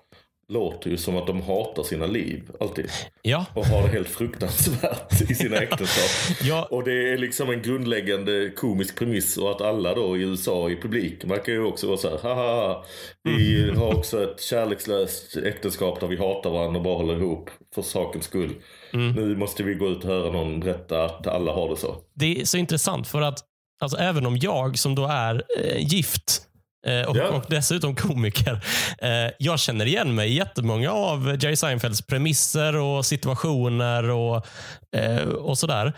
[0.51, 2.91] låter ju som att de hatar sina liv alltid.
[3.23, 3.47] Ja.
[3.55, 6.37] Och har det helt fruktansvärt i sina äktenskap.
[6.43, 6.69] ja.
[6.71, 10.77] Och det är liksom en grundläggande komisk premiss och att alla då i USA i
[10.77, 12.85] publiken verkar ju också vara så här, haha,
[13.23, 13.77] vi mm.
[13.77, 18.25] har också ett kärlekslöst äktenskap där vi hatar varandra och bara håller ihop för sakens
[18.25, 18.53] skull.
[18.93, 19.13] Mm.
[19.13, 21.97] Nu måste vi gå ut och höra någon berätta att alla har det så.
[22.15, 23.50] Det är så intressant för att
[23.81, 26.43] Alltså även om jag som då är eh, gift
[26.87, 27.29] eh, och, ja.
[27.29, 28.65] och, dessutom komiker.
[28.99, 34.47] Eh, jag känner igen mig i jättemånga av Jerry Seinfelds premisser och situationer och,
[34.97, 35.93] eh, och sådär.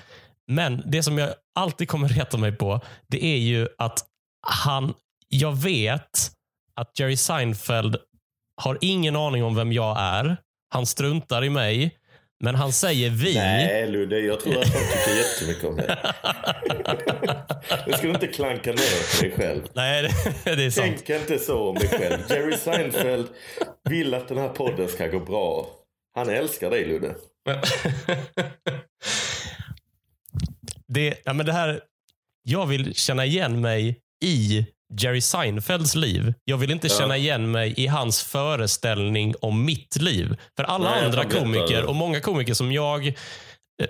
[0.49, 4.05] Men det som jag alltid kommer reta mig på, det är ju att
[4.47, 4.95] han,
[5.29, 6.31] jag vet
[6.77, 7.97] att Jerry Seinfeld
[8.63, 10.37] har ingen aning om vem jag är.
[10.69, 11.99] Han struntar i mig.
[12.45, 13.35] Men han säger vi.
[13.35, 15.97] Nej Ludde, jag tror att han tycker jättemycket om dig.
[17.87, 19.63] Du ska inte klanka ner på dig själv.
[19.75, 20.03] Nej,
[20.45, 21.05] det, det är sant.
[21.07, 22.19] Tänk inte så om dig själv.
[22.29, 23.29] Jerry Seinfeld
[23.91, 25.67] vill att den här podden ska gå bra.
[26.15, 27.15] Han älskar dig Ludde.
[30.87, 31.81] det, ja, men det här,
[32.43, 34.67] jag vill känna igen mig i
[34.99, 36.35] Jerry Seinfelds liv.
[36.45, 36.99] Jag vill inte ja.
[36.99, 40.37] känna igen mig i hans föreställning om mitt liv.
[40.57, 43.13] För alla Nej, andra komiker och många komiker som jag eh,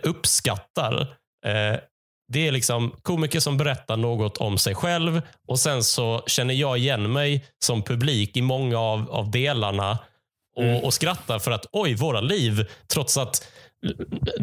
[0.03, 1.01] uppskattar
[1.47, 1.79] eh,
[2.33, 6.79] det är liksom komiker som berättar något om sig själv och sen så känner jag
[6.79, 9.99] igen mig som publik i många av, av delarna
[10.57, 10.85] och, mm.
[10.85, 13.52] och skrattar för att oj, våra liv, trots att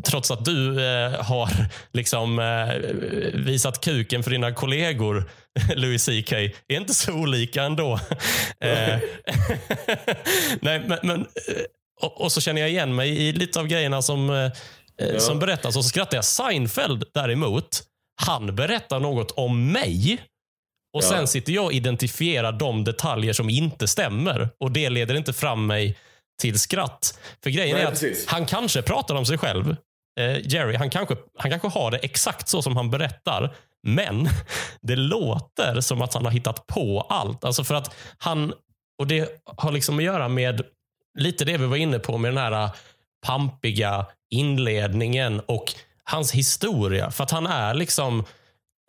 [0.03, 1.49] trots att du eh, har
[1.93, 2.75] liksom eh,
[3.33, 5.29] visat kuken för dina kollegor,
[5.75, 7.93] Louis CK, är inte så olika ändå.
[8.59, 8.97] eh,
[10.61, 11.63] nej, men, men eh,
[12.01, 14.51] och, och, så känner jag igen mig i lite av grejerna som, eh,
[14.95, 15.19] ja.
[15.19, 16.25] som berättas och så skrattar jag.
[16.25, 17.83] Seinfeld däremot,
[18.21, 20.17] han berättar något om mig.
[20.93, 21.07] Och ja.
[21.07, 24.49] Sen sitter jag och identifierar de detaljer som inte stämmer.
[24.59, 25.97] Och Det leder inte fram mig
[26.39, 27.19] till skratt.
[27.43, 28.27] För grejen Nej, är att precis.
[28.27, 29.75] han kanske pratar om sig själv.
[30.19, 33.55] Eh, Jerry, han kanske, han kanske har det exakt så som han berättar.
[33.83, 34.29] Men
[34.81, 37.43] det låter som att han har hittat på allt.
[37.43, 38.53] Alltså för att han,
[38.99, 40.61] och det har liksom att göra med
[41.19, 42.69] lite det vi var inne på med den här
[43.25, 45.73] pampiga inledningen och
[46.03, 47.11] hans historia.
[47.11, 48.19] För att han är liksom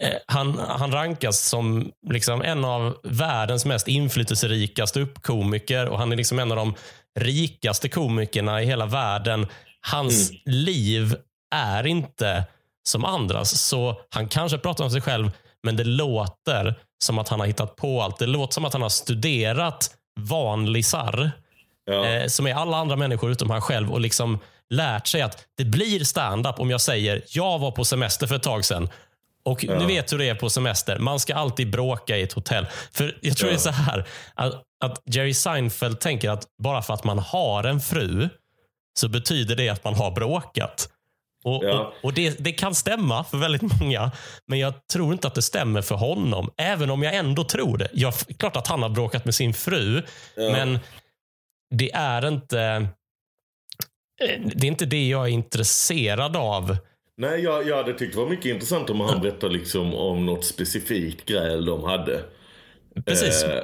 [0.03, 6.17] eh, han, han rankas som liksom en av världens mest inflytelserika ståuppkomiker och han är
[6.17, 6.75] liksom en av de
[7.19, 9.47] rikaste komikerna i hela världen.
[9.81, 10.43] Hans mm.
[10.45, 11.17] liv
[11.55, 12.45] är inte
[12.83, 13.61] som andras.
[13.61, 15.31] Så han kanske pratar om sig själv,
[15.63, 18.19] men det låter som att han har hittat på allt.
[18.19, 19.91] Det låter som att han har studerat
[20.21, 21.31] vanlisar,
[21.85, 22.07] ja.
[22.07, 24.39] eh, som är alla andra människor utom han själv och liksom
[24.71, 28.43] lärt sig att det blir stand-up om jag säger jag var på semester för ett
[28.43, 28.89] tag sedan.
[29.45, 29.79] Och ja.
[29.79, 30.99] Ni vet hur det är på semester.
[30.99, 32.67] Man ska alltid bråka i ett hotell.
[32.93, 33.57] För Jag tror ja.
[33.57, 37.65] det är så här att, att Jerry Seinfeld tänker att bara för att man har
[37.65, 38.29] en fru
[38.99, 40.89] så betyder det att man har bråkat.
[41.45, 41.81] Och, ja.
[41.81, 44.11] och, och det, det, kan stämma för väldigt många,
[44.47, 46.51] men jag tror inte att det stämmer för honom.
[46.57, 47.89] Även om jag ändå tror det.
[47.93, 50.03] Jag, klart att han har bråkat med sin fru,
[50.37, 50.53] ja.
[50.53, 50.79] men
[51.75, 52.89] det är inte
[54.45, 56.77] det är inte det jag är intresserad av.
[57.17, 60.45] Nej, jag, jag hade tyckt det var mycket intressant om han berättade liksom om något
[60.45, 62.25] specifikt gräl de hade.
[63.07, 63.45] Precis.
[63.45, 63.63] Eh,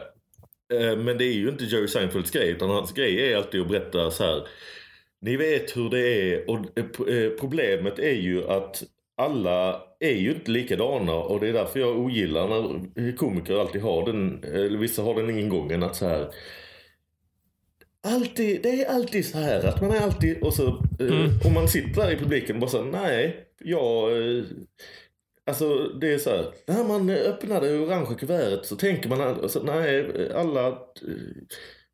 [0.96, 4.10] men det är ju inte Jerry Seinfelds grej, utan hans grej är alltid att berätta
[4.10, 4.46] så här
[5.20, 8.82] ni vet hur det är och eh, eh, problemet är ju att
[9.16, 14.06] alla är ju inte likadana och det är därför jag ogillar när komiker alltid har
[14.06, 16.30] den, eller vissa har den ingången att så här
[18.08, 20.66] Alltid, det är alltid så här att man är alltid och så
[21.00, 21.30] eh, mm.
[21.44, 24.10] om man sitter där i publiken och bara så nej, jag
[25.46, 29.62] Alltså det är så här, när man öppnar det orangea kuvertet så tänker man alltså,
[29.62, 30.78] nej, alla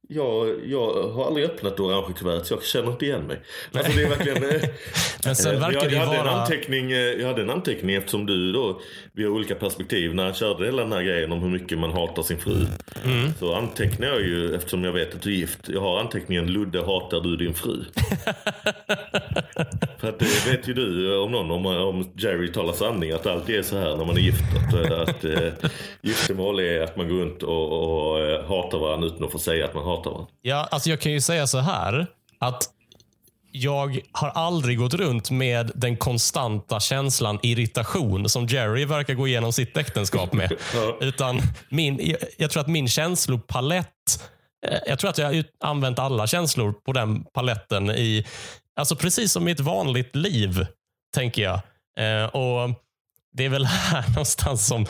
[0.08, 3.40] jag, jag har aldrig öppnat det orangea kuvertet så jag känner inte igen mig.
[3.72, 4.44] Alltså det är verkligen...
[4.44, 4.68] Eh,
[5.24, 6.30] Men sen verkar jag, jag, hade vara...
[6.30, 8.80] en anteckning, eh, jag hade en anteckning eftersom du då,
[9.12, 11.90] vi har olika perspektiv, när han körde hela den här grejen om hur mycket man
[11.90, 12.66] hatar sin fru.
[13.04, 13.34] Mm.
[13.38, 16.78] Så antecknar jag ju, eftersom jag vet att du är gift, jag har anteckningen Ludde
[16.78, 17.84] hatar du din fru.
[20.02, 23.32] För att det vet ju du om någon, om, om Jerry talar sanning, att det
[23.32, 24.42] alltid är så här när man är gift.
[24.56, 29.24] Att, att äh, giftermål är att man går runt och, och, och hatar varandra utan
[29.24, 30.32] att få säga att man hatar varandra.
[30.42, 32.06] Ja, alltså jag kan ju säga så här.
[32.38, 32.62] Att
[33.52, 39.52] jag har aldrig gått runt med den konstanta känslan irritation som Jerry verkar gå igenom
[39.52, 40.52] sitt äktenskap med.
[41.00, 43.86] Utan min, jag tror att min känslopalett,
[44.66, 48.26] eh, jag tror att jag har använt alla känslor på den paletten i,
[48.76, 50.66] alltså precis som i ett vanligt liv,
[51.14, 51.60] tänker jag.
[51.98, 52.70] Eh, och
[53.32, 54.86] Det är väl här någonstans som,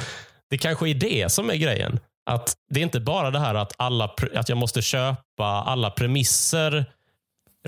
[0.50, 2.00] det kanske är det som är grejen.
[2.30, 6.84] Att Det är inte bara det här att, alla, att jag måste köpa alla premisser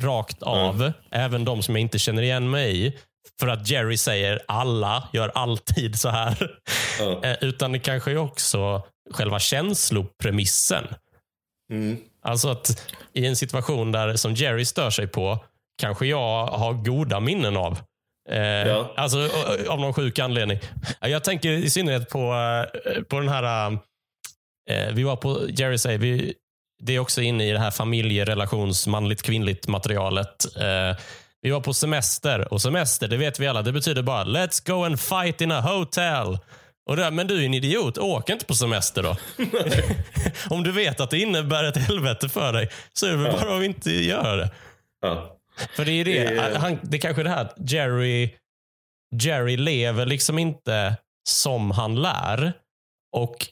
[0.01, 0.93] rakt av, mm.
[1.11, 2.99] även de som jag inte känner igen mig i.
[3.41, 6.59] För att Jerry säger alla gör alltid så här.
[7.01, 7.37] Mm.
[7.41, 10.85] Utan det kanske är också själva känslopremissen.
[11.71, 11.97] Mm.
[12.23, 15.45] Alltså att i en situation där som Jerry stör sig på,
[15.81, 17.79] kanske jag har goda minnen av.
[18.31, 18.93] Eh, ja.
[18.97, 19.31] Alltså
[19.69, 20.59] av någon sjuk anledning.
[21.01, 22.35] Jag tänker i synnerhet på,
[22.85, 23.79] eh, på den här
[24.71, 26.35] Eh, vi var på, Jerry säger, vi,
[26.83, 30.57] det är också inne i det här familjerelations manligt kvinnligt materialet.
[30.57, 30.97] Eh,
[31.43, 34.85] vi var på semester och semester, det vet vi alla, det betyder bara let's go
[34.85, 36.39] and fight in a hotel.
[36.91, 39.17] Och där, men du är en idiot, åk inte på semester då.
[40.55, 43.45] Om du vet att det innebär ett helvete för dig så är det väl ja.
[43.45, 44.51] bara att inte göra det.
[45.01, 45.34] Ja.
[45.77, 48.31] För det är det, han, det är kanske det här Jerry,
[49.23, 50.97] Jerry lever liksom inte
[51.29, 52.53] som han lär.
[53.17, 53.47] Och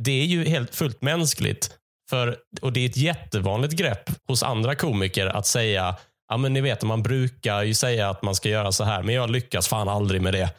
[0.00, 1.70] det är ju helt fullt mänskligt.
[2.10, 5.96] För, och Det är ett jättevanligt grepp hos andra komiker att säga,
[6.28, 9.14] ja men ni vet man brukar ju säga att man ska göra så här, men
[9.14, 10.50] jag lyckas fan aldrig med det.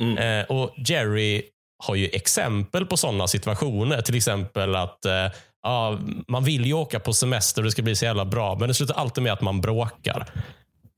[0.00, 0.18] Mm.
[0.18, 1.42] Eh, och Jerry
[1.78, 4.02] har ju exempel på sådana situationer.
[4.02, 5.26] Till exempel att eh,
[5.64, 5.98] ja,
[6.28, 8.74] man vill ju åka på semester och det ska bli så jävla bra, men det
[8.74, 10.26] slutar alltid med att man bråkar.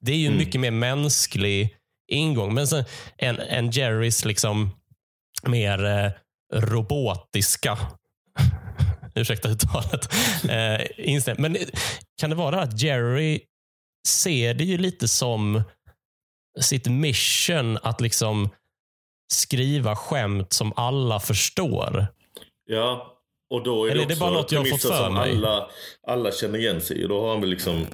[0.01, 0.45] Det är ju en mm.
[0.45, 1.77] mycket mer mänsklig
[2.09, 2.55] ingång.
[2.55, 2.85] Men sen
[3.17, 4.71] en, en Jerrys liksom
[5.43, 6.11] mer eh,
[6.55, 7.79] robotiska
[9.15, 10.13] ursäkta uttalet,
[11.29, 11.35] eh.
[11.39, 11.57] Men
[12.21, 13.41] kan det vara att Jerry
[14.09, 15.63] ser det ju lite som
[16.61, 18.51] sitt mission att liksom
[19.33, 22.07] skriva skämt som alla förstår?
[22.67, 23.16] Ja,
[23.51, 25.31] och då är Eller det, är det bara något jag fått för mig?
[25.31, 25.69] Alla,
[26.07, 27.87] alla känner igen sig och då har han väl liksom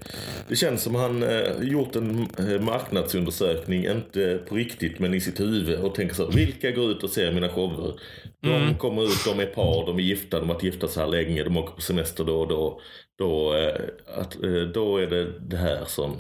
[0.49, 5.41] Det känns som han eh, gjort en eh, marknadsundersökning, inte på riktigt men i sitt
[5.41, 7.95] huvud och tänker så vilka går ut och ser mina shower?
[8.43, 8.79] De mm.
[8.79, 11.45] kommer ut, de är par, de är gifta, de har varit gifta så här länge,
[11.45, 12.81] de åker på semester då och då.
[13.19, 13.81] Då, eh,
[14.17, 16.19] att, eh, då är det det här som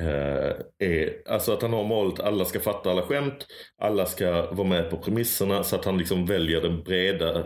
[0.00, 3.46] är, alltså att han har målet alla ska fatta alla skämt,
[3.82, 7.38] alla ska vara med på premisserna så att han liksom väljer den breda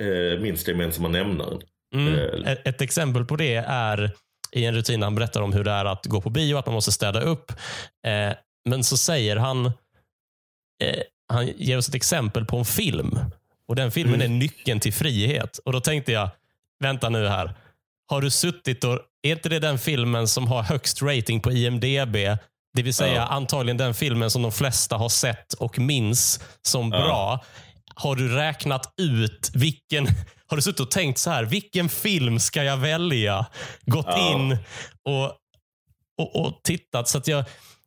[0.00, 1.60] eh, minsta gemensamma nämnaren.
[1.94, 2.14] Mm.
[2.14, 2.52] Eh.
[2.52, 4.12] Ett, ett exempel på det är
[4.52, 6.74] i en rutin han berättar om hur det är att gå på bio, att man
[6.74, 7.52] måste städa upp.
[8.06, 8.36] Eh,
[8.68, 9.66] men så säger han,
[10.84, 13.18] eh, han ger oss ett exempel på en film.
[13.68, 14.32] Och Den filmen mm.
[14.32, 15.58] är nyckeln till frihet.
[15.58, 16.30] Och Då tänkte jag,
[16.80, 17.54] vänta nu här.
[18.10, 22.16] Har du suttit och, är inte det den filmen som har högst rating på IMDB?
[22.74, 23.26] Det vill säga ja.
[23.26, 27.00] antagligen den filmen som de flesta har sett och minns som bra.
[27.00, 27.44] Ja.
[27.94, 30.06] Har du räknat ut vilken
[30.46, 33.46] har du suttit och tänkt så här, vilken film ska jag välja?
[33.86, 34.32] Gått ja.
[34.32, 34.58] in
[35.04, 35.24] och,
[36.18, 37.08] och, och, tittat.
[37.08, 37.44] Så, att jag,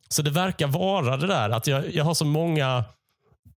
[0.08, 2.84] så det verkar vara det där att jag, jag har så många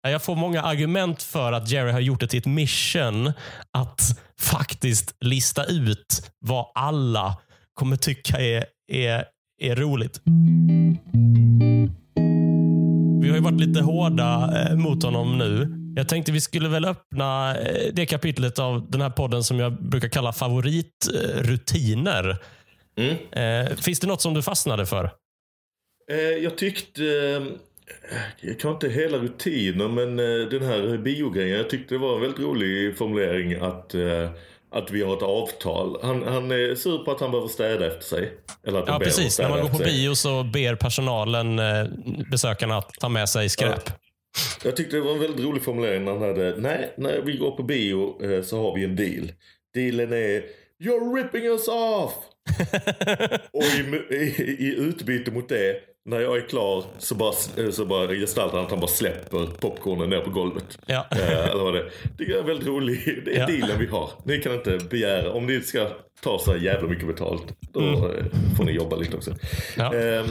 [0.01, 3.33] jag får många argument för att Jerry har gjort det till ett mission
[3.71, 4.01] att
[4.39, 7.37] faktiskt lista ut vad alla
[7.73, 9.25] kommer tycka är, är,
[9.61, 10.21] är roligt.
[13.21, 15.79] Vi har ju varit lite hårda eh, mot honom nu.
[15.95, 19.83] Jag tänkte vi skulle väl öppna eh, det kapitlet av den här podden som jag
[19.83, 22.37] brukar kalla favoritrutiner.
[22.97, 23.15] Mm.
[23.31, 25.11] Eh, finns det något som du fastnade för?
[26.41, 27.03] Jag tyckte,
[28.41, 30.17] jag kan inte hela rutinen, men
[30.49, 31.57] den här biogrejen.
[31.57, 33.95] Jag tyckte det var en väldigt rolig formulering att
[34.73, 35.97] att vi har ett avtal.
[36.01, 38.33] Han, han är sur på att han behöver städa efter sig.
[38.67, 39.39] Eller att ja, precis.
[39.39, 41.61] När man går på bio så ber personalen
[42.31, 43.81] besökarna att ta med sig skräp.
[43.85, 43.93] Ja.
[44.63, 47.51] Jag tyckte det var en väldigt rolig formulering när han hade, nej, när vi går
[47.51, 49.31] på bio eh, så har vi en deal.
[49.73, 50.43] Dealen är,
[50.83, 52.13] you're ripping us off!
[53.51, 55.75] och i, i, i utbyte mot det,
[56.05, 59.45] när jag är klar så bara, eh, så bara gestaltar han att han bara släpper
[59.45, 60.79] popcornen ner på golvet.
[60.85, 61.07] Ja.
[61.11, 63.25] Eh, eller vad det Det är väldigt roligt.
[63.25, 63.45] Det är ja.
[63.45, 64.09] dealen vi har.
[64.23, 65.87] Ni kan inte begära, om ni ska
[66.21, 67.43] ta så jävla mycket betalt,
[67.73, 68.03] då mm.
[68.03, 68.25] Eh,
[68.57, 69.31] får ni jobba lite också.
[69.77, 69.95] Ja.
[69.95, 70.25] Eh,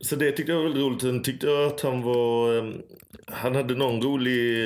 [0.00, 1.00] så det tyckte jag var väldigt roligt.
[1.00, 2.58] Sen tyckte jag att han var...
[2.58, 2.74] Ehm,
[3.28, 4.58] han hade någon rolig...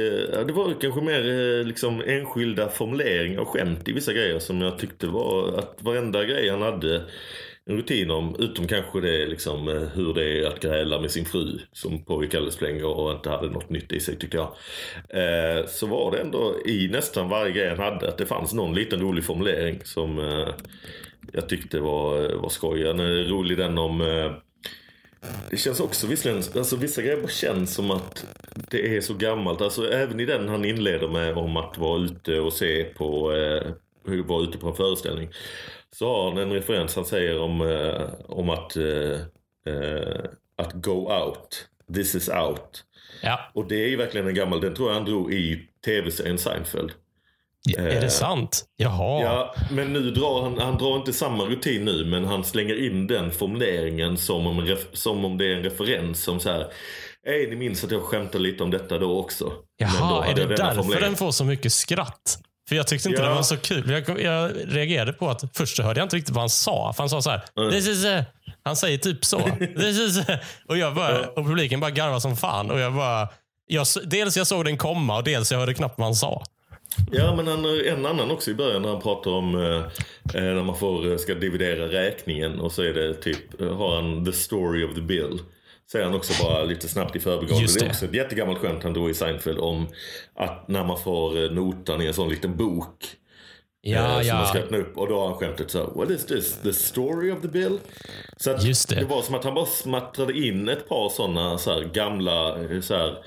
[0.46, 5.06] Det var kanske mer liksom enskilda formuleringar och skämt i vissa grejer som jag tyckte
[5.06, 7.02] var att varenda grej han hade
[7.76, 8.36] rutin om.
[8.38, 12.34] Utom kanske det liksom eh, hur det är att gräla med sin fru som pågick
[12.34, 14.48] alldeles för länge och inte hade något nytt i sig tyckte jag.
[15.08, 18.74] Eh, så var det ändå i nästan varje grej han hade att det fanns någon
[18.74, 20.48] liten rolig formulering som eh,
[21.32, 22.88] jag tyckte var, eh, var skoj.
[22.88, 24.02] En rolig den om
[25.50, 28.26] det känns också visserligen, alltså vissa grejer känns som att
[28.70, 29.60] det är så gammalt.
[29.60, 33.72] Alltså även i den han inleder med om att vara ute och se på, eh,
[34.24, 35.28] vara ute på en föreställning.
[35.96, 39.20] Så har han en referens han säger om, eh, om att, eh,
[39.74, 40.24] eh,
[40.56, 41.68] att go out.
[41.94, 42.84] This is out.
[43.22, 43.40] Ja.
[43.54, 46.92] Och det är ju verkligen en gammal, den tror jag han drog i tv-serien Seinfeld.
[47.62, 48.64] Ja, är det sant?
[48.76, 49.22] Jaha.
[49.22, 53.06] Ja, men nu drar han, han drar inte samma rutin nu men han slänger in
[53.06, 56.72] den formuleringen som om, som om det är en referens som så här.
[57.26, 59.52] Ej, ni minns att jag skämtade lite om detta då också.
[59.76, 62.38] Jaha, då är det därför den får så mycket skratt?
[62.70, 63.28] För jag tyckte inte ja.
[63.28, 63.90] det var så kul.
[63.90, 66.92] Jag, jag, reagerade på att först så hörde jag inte riktigt vad han sa.
[66.96, 67.42] För han sa så här.
[67.56, 67.70] Mm.
[67.70, 68.24] This is a...
[68.62, 69.38] Han säger typ så.
[69.76, 70.38] This is a...
[70.68, 72.70] och, jag bara, och publiken bara garvar som fan.
[72.70, 73.28] Och jag bara,
[73.66, 76.42] jag, dels jag såg den komma och dels jag hörde knappt vad han sa.
[77.12, 79.78] Ja, men han, en annan också i början när han pratar om eh,
[80.34, 83.96] eh, när man får, eh, ska dividera räkningen och så är det typ, eh, har
[83.96, 85.38] han the story of the bill.
[85.92, 87.66] Säger han också bara lite snabbt i förbigående.
[87.66, 87.78] Det.
[87.78, 87.86] det.
[87.86, 89.88] är också ett jättegammalt skämt han drog i Seinfeld om
[90.34, 93.16] att när man får notan i en sån liten bok.
[93.82, 96.26] Ja, eh, som man ska öppna upp och då har han skämtet så What is
[96.26, 96.58] this?
[96.62, 97.78] The story of the bill?
[98.36, 99.00] Så det.
[99.00, 103.18] det var som att han bara smattrade in ett par sådana så gamla så här,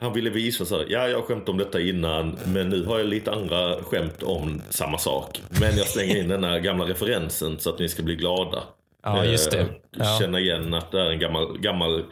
[0.00, 2.98] han ville visa så här, ja jag har skämt om detta innan men nu har
[2.98, 5.42] jag lite andra skämt om samma sak.
[5.60, 8.62] Men jag slänger in den här gamla referensen så att ni ska bli glada.
[9.02, 9.60] Ja, just det.
[9.60, 10.18] Eh, ja.
[10.20, 12.04] Känna igen att det är en gammal, gammal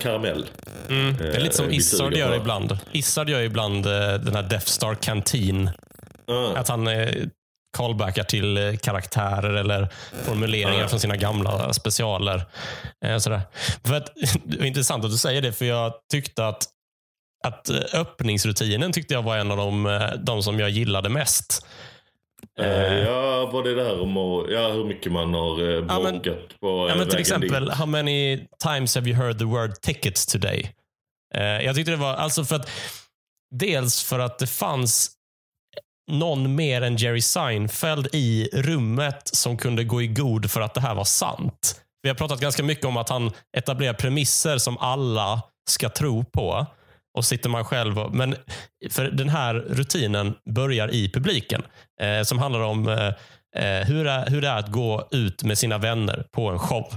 [0.00, 0.46] karamell.
[0.88, 1.16] Mm.
[1.16, 2.78] Det är lite som eh, Issard gör ibland.
[2.92, 5.70] Issard gör ibland eh, den här Death Star Canteen.
[6.28, 6.56] Mm.
[6.56, 6.88] Att han
[7.76, 9.88] callbackar till karaktärer eller
[10.24, 10.88] formuleringar mm.
[10.88, 12.44] från sina gamla specialer.
[13.18, 13.40] Sådär.
[13.84, 14.12] För att,
[14.44, 16.62] det är intressant att du säger det, för jag tyckte att
[17.44, 21.66] att öppningsrutinen tyckte jag var en av de, de som jag gillade mest.
[22.60, 24.16] Uh, ja, var det där om
[24.50, 27.74] ja, hur mycket man har uh, bloggat ja, men, på ja, men Till exempel, dit.
[27.74, 30.70] how many times have you heard the word tickets today?
[31.36, 32.70] Uh, jag tyckte det var, alltså för att,
[33.54, 35.10] dels för att det fanns
[36.10, 40.80] någon mer än Jerry Seinfeld i rummet som kunde gå i god för att det
[40.80, 41.80] här var sant.
[42.02, 46.66] Vi har pratat ganska mycket om att han etablerar premisser som alla ska tro på
[47.18, 48.36] och sitter man själv och, Men
[48.90, 51.62] för den här rutinen börjar i publiken
[52.00, 53.06] eh, som handlar om eh,
[53.64, 56.94] eh, hur, är, hur det är att gå ut med sina vänner på en show.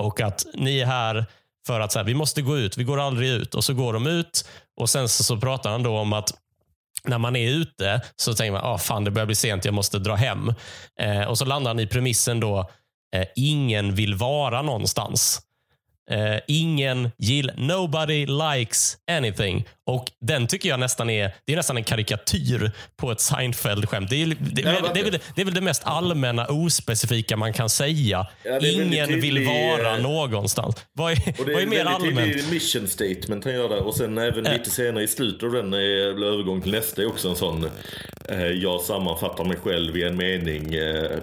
[0.00, 1.26] och att ni är här
[1.66, 2.76] för att så här, vi måste gå ut.
[2.76, 3.54] Vi går aldrig ut.
[3.54, 4.48] Och så går de ut
[4.80, 6.34] och sen så, så pratar han då om att
[7.04, 9.98] när man är ute så tänker man ah, fan det börjar bli sent, jag måste
[9.98, 10.54] dra hem.
[11.00, 12.70] Eh, och så landar han i premissen då,
[13.14, 15.40] eh, ingen vill vara någonstans.
[16.10, 19.64] Eh, ingen gillar, nobody likes anything.
[19.86, 24.10] Och den tycker jag nästan är, det är nästan en karikatyr på ett Seinfeld-skämt.
[24.10, 24.62] Det är, det, det,
[24.94, 28.26] det, är väl, det är väl det mest allmänna ospecifika man kan säga.
[28.42, 30.76] Ja, ingen vill vara någonstans.
[30.92, 32.32] Vad är, och det vad är, är mer allmänt?
[32.34, 33.86] Det är mission statement han gör där.
[33.86, 37.36] Och sen även lite senare i slutet av den, övergång till nästa, är också en
[37.36, 37.70] sån,
[38.28, 41.18] eh, jag sammanfattar mig själv i en mening, eh,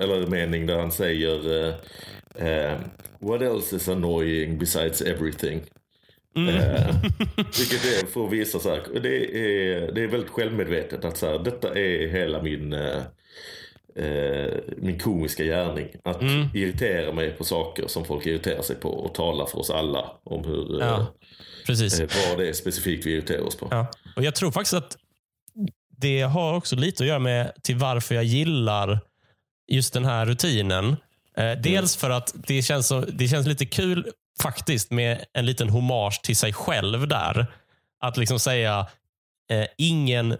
[0.00, 1.74] eller en mening där han säger eh,
[2.40, 2.78] Uh,
[3.18, 5.62] what else is annoying besides everything?
[6.36, 6.54] Mm.
[6.54, 6.96] Uh,
[7.36, 11.26] vilket är för att visa så här, det är, det är väldigt självmedvetet att så
[11.26, 13.02] här, detta är hela min, uh,
[14.76, 15.88] min komiska gärning.
[16.04, 16.48] Att mm.
[16.54, 20.44] irritera mig på saker som folk irriterar sig på och tala för oss alla om
[20.44, 21.06] hur, ja,
[21.66, 22.00] precis.
[22.00, 23.68] vad det är specifikt vi irriterar oss på.
[23.70, 23.86] Ja.
[24.16, 24.96] Och Jag tror faktiskt att
[26.00, 29.00] det har också lite att göra med till varför jag gillar
[29.68, 30.96] just den här rutinen.
[31.38, 34.12] Eh, dels för att det känns, så, det känns lite kul
[34.42, 37.46] faktiskt med en liten hommage till sig själv där.
[38.04, 38.86] Att liksom säga,
[39.50, 40.36] eh, ingen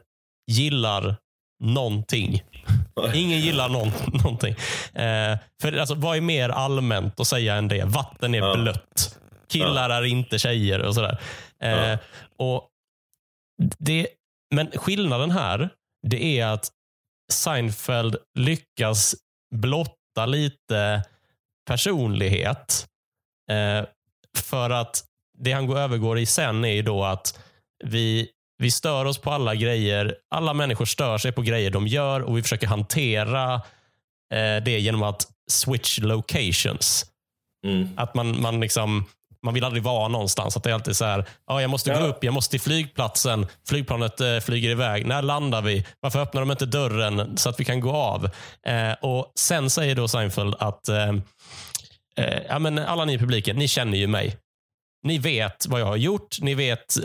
[0.50, 1.16] gillar
[1.64, 2.42] någonting.
[3.14, 3.92] Ingen gillar någon,
[4.22, 4.54] någonting.
[4.94, 7.84] Eh, för alltså, Vad är mer allmänt att säga än det?
[7.84, 8.56] Vatten är ja.
[8.56, 9.18] blött.
[9.48, 9.96] Killar ja.
[9.96, 11.20] är inte tjejer och sådär.
[11.62, 11.98] Eh, ja.
[12.36, 12.68] och
[13.78, 14.08] det,
[14.54, 15.68] men skillnaden här,
[16.06, 16.70] det är att
[17.32, 19.14] Seinfeld lyckas
[19.54, 21.02] blott blotta lite
[21.66, 22.86] personlighet.
[23.50, 23.86] Eh,
[24.38, 25.04] för att
[25.38, 27.38] det han går övergår i sen är ju då att
[27.84, 30.16] vi, vi stör oss på alla grejer.
[30.34, 33.54] Alla människor stör sig på grejer de gör och vi försöker hantera
[34.34, 37.06] eh, det genom att switch locations.
[37.66, 37.88] Mm.
[37.96, 39.04] Att man, man liksom
[39.44, 40.56] man vill aldrig vara någonstans.
[40.56, 42.00] Att det är alltid så här, ja, jag måste ja.
[42.00, 43.46] gå upp, jag måste till flygplatsen.
[43.68, 45.06] Flygplanet eh, flyger iväg.
[45.06, 45.86] När landar vi?
[46.00, 48.30] Varför öppnar de inte dörren så att vi kan gå av?
[48.66, 51.08] Eh, och Sen säger då Seinfeld att eh,
[52.16, 54.36] eh, ja, men alla ni i publiken, ni känner ju mig.
[55.02, 56.40] Ni vet vad jag har gjort.
[56.40, 56.96] Ni vet,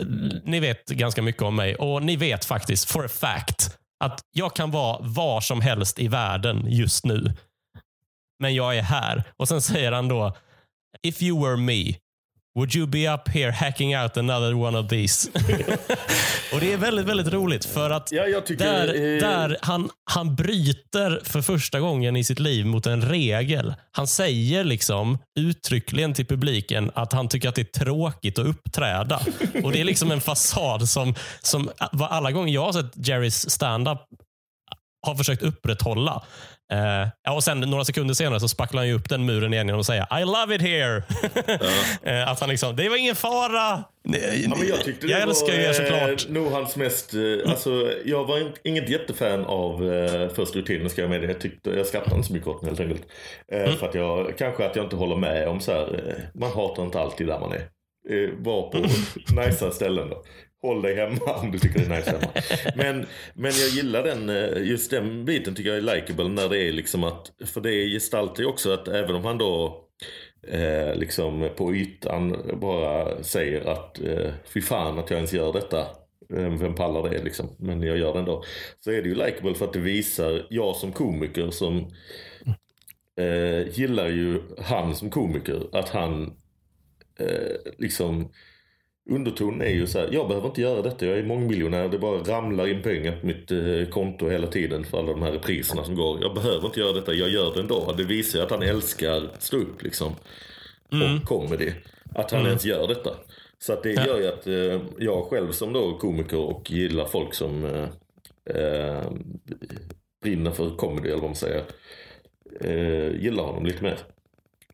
[0.44, 4.54] ni vet ganska mycket om mig och ni vet faktiskt for a fact att jag
[4.54, 7.32] kan vara var som helst i världen just nu.
[8.40, 9.24] Men jag är här.
[9.36, 10.36] Och Sen säger han då,
[11.02, 11.94] if you were me,
[12.56, 15.30] Would you be up here hacking out another one of these?
[16.52, 19.20] och Det är väldigt, väldigt roligt för att ja, tycker, där, eh...
[19.20, 23.74] där han, han bryter för första gången i sitt liv mot en regel.
[23.92, 29.20] Han säger liksom uttryckligen till publiken att han tycker att det är tråkigt att uppträda.
[29.64, 33.98] och Det är liksom en fasad som, som alla gånger jag har sett Jerrys stand-up
[35.06, 36.22] har försökt upprätthålla.
[36.72, 39.86] Uh, ja, och sen några sekunder senare så spacklar han upp den muren igen och
[39.86, 41.02] säger I love it here.
[42.04, 42.22] Ja.
[42.22, 43.84] uh, att han liksom, det var ingen fara.
[44.02, 46.28] Ja, men jag tyckte det jag älskar var, er såklart.
[46.28, 47.14] nog hans mest,
[47.46, 51.26] alltså, jag var inget jättefan av uh, första rutinen ska jag med det.
[51.26, 53.02] Jag, tyckte, jag skrattade inte så mycket åt den helt enkelt.
[53.52, 53.76] Mm.
[53.76, 57.00] För att jag, kanske att jag inte håller med om så här, man hatar inte
[57.00, 57.68] alltid där man är.
[58.36, 58.90] Var på mm.
[59.46, 60.24] nice ställen då.
[60.64, 62.32] Håll dig hemma om du tycker det är nice hemma.
[62.76, 66.68] Men, men jag gillar den, eh, just den biten tycker jag är likeable när det
[66.68, 69.84] är liksom att, för det gestaltar ju också att även om han då
[70.48, 75.86] eh, liksom på ytan bara säger att eh, fy fan att jag ens gör detta.
[76.28, 77.48] Vem pallar det liksom?
[77.58, 78.44] Men jag gör det ändå.
[78.80, 81.92] Så är det ju likeable för att det visar, jag som komiker som
[83.20, 86.36] eh, gillar ju han som komiker, att han
[87.18, 88.30] eh, liksom
[89.10, 92.18] undertonen är ju så här, jag behöver inte göra detta, jag är mångmiljonär, det bara
[92.18, 95.94] ramlar in pengar på mitt eh, konto hela tiden för alla de här repriserna som
[95.94, 96.18] går.
[96.22, 97.94] Jag behöver inte göra detta, jag gör det ändå.
[97.96, 100.12] Det visar ju att han älskar stå upp liksom.
[100.92, 101.16] Mm.
[101.16, 101.72] Och comedy.
[102.14, 102.48] Att han mm.
[102.48, 103.10] ens gör detta.
[103.58, 107.34] Så att det gör ju att eh, jag själv som då komiker och gillar folk
[107.34, 107.88] som eh,
[108.56, 109.02] eh,
[110.22, 111.62] brinner för comedy eller vad man säger.
[112.60, 113.98] Eh, gillar honom lite mer.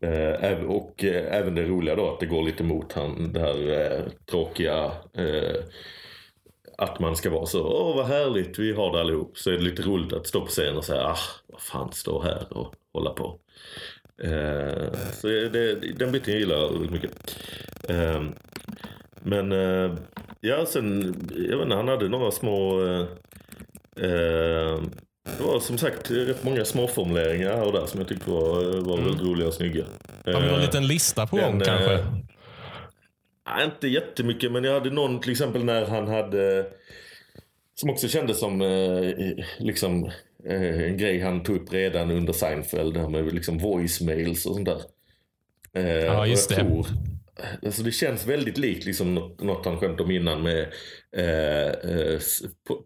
[0.01, 3.71] Eh, och eh, även det roliga då att det går lite mot han, det här
[3.71, 5.63] eh, tråkiga eh,
[6.77, 9.37] att man ska vara så, åh vad härligt, vi har det allihop.
[9.37, 12.21] Så är det lite roligt att stå på scen och säga, ah, vad fan, stå
[12.21, 13.39] här och hålla på.
[14.23, 17.37] Eh, så det, den biten gillar jag väldigt mycket.
[17.89, 18.23] Eh,
[19.21, 19.95] men eh,
[20.39, 23.05] ja, sen, jag vet inte, han hade några små eh,
[23.97, 24.91] ehm,
[25.23, 28.93] det var som sagt rätt många småformuleringar här och där som jag tyckte var, var
[28.93, 29.05] mm.
[29.05, 29.85] väldigt roliga och snygga.
[30.25, 31.93] Har vi någon eh, liten lista på gång kanske?
[31.93, 36.65] Äh, inte jättemycket, men jag hade någon till exempel när han hade
[37.75, 39.13] som också kändes som eh,
[39.59, 40.05] liksom,
[40.45, 42.93] eh, en grej han tog upp redan under Seinfeld.
[42.93, 44.81] Det här med liksom voicemails och sånt där.
[45.73, 46.55] Eh, Ja, just det.
[46.55, 46.87] Tror,
[47.65, 50.67] alltså det känns väldigt likt liksom något, något han skämtade om innan med
[51.17, 52.19] eh, eh,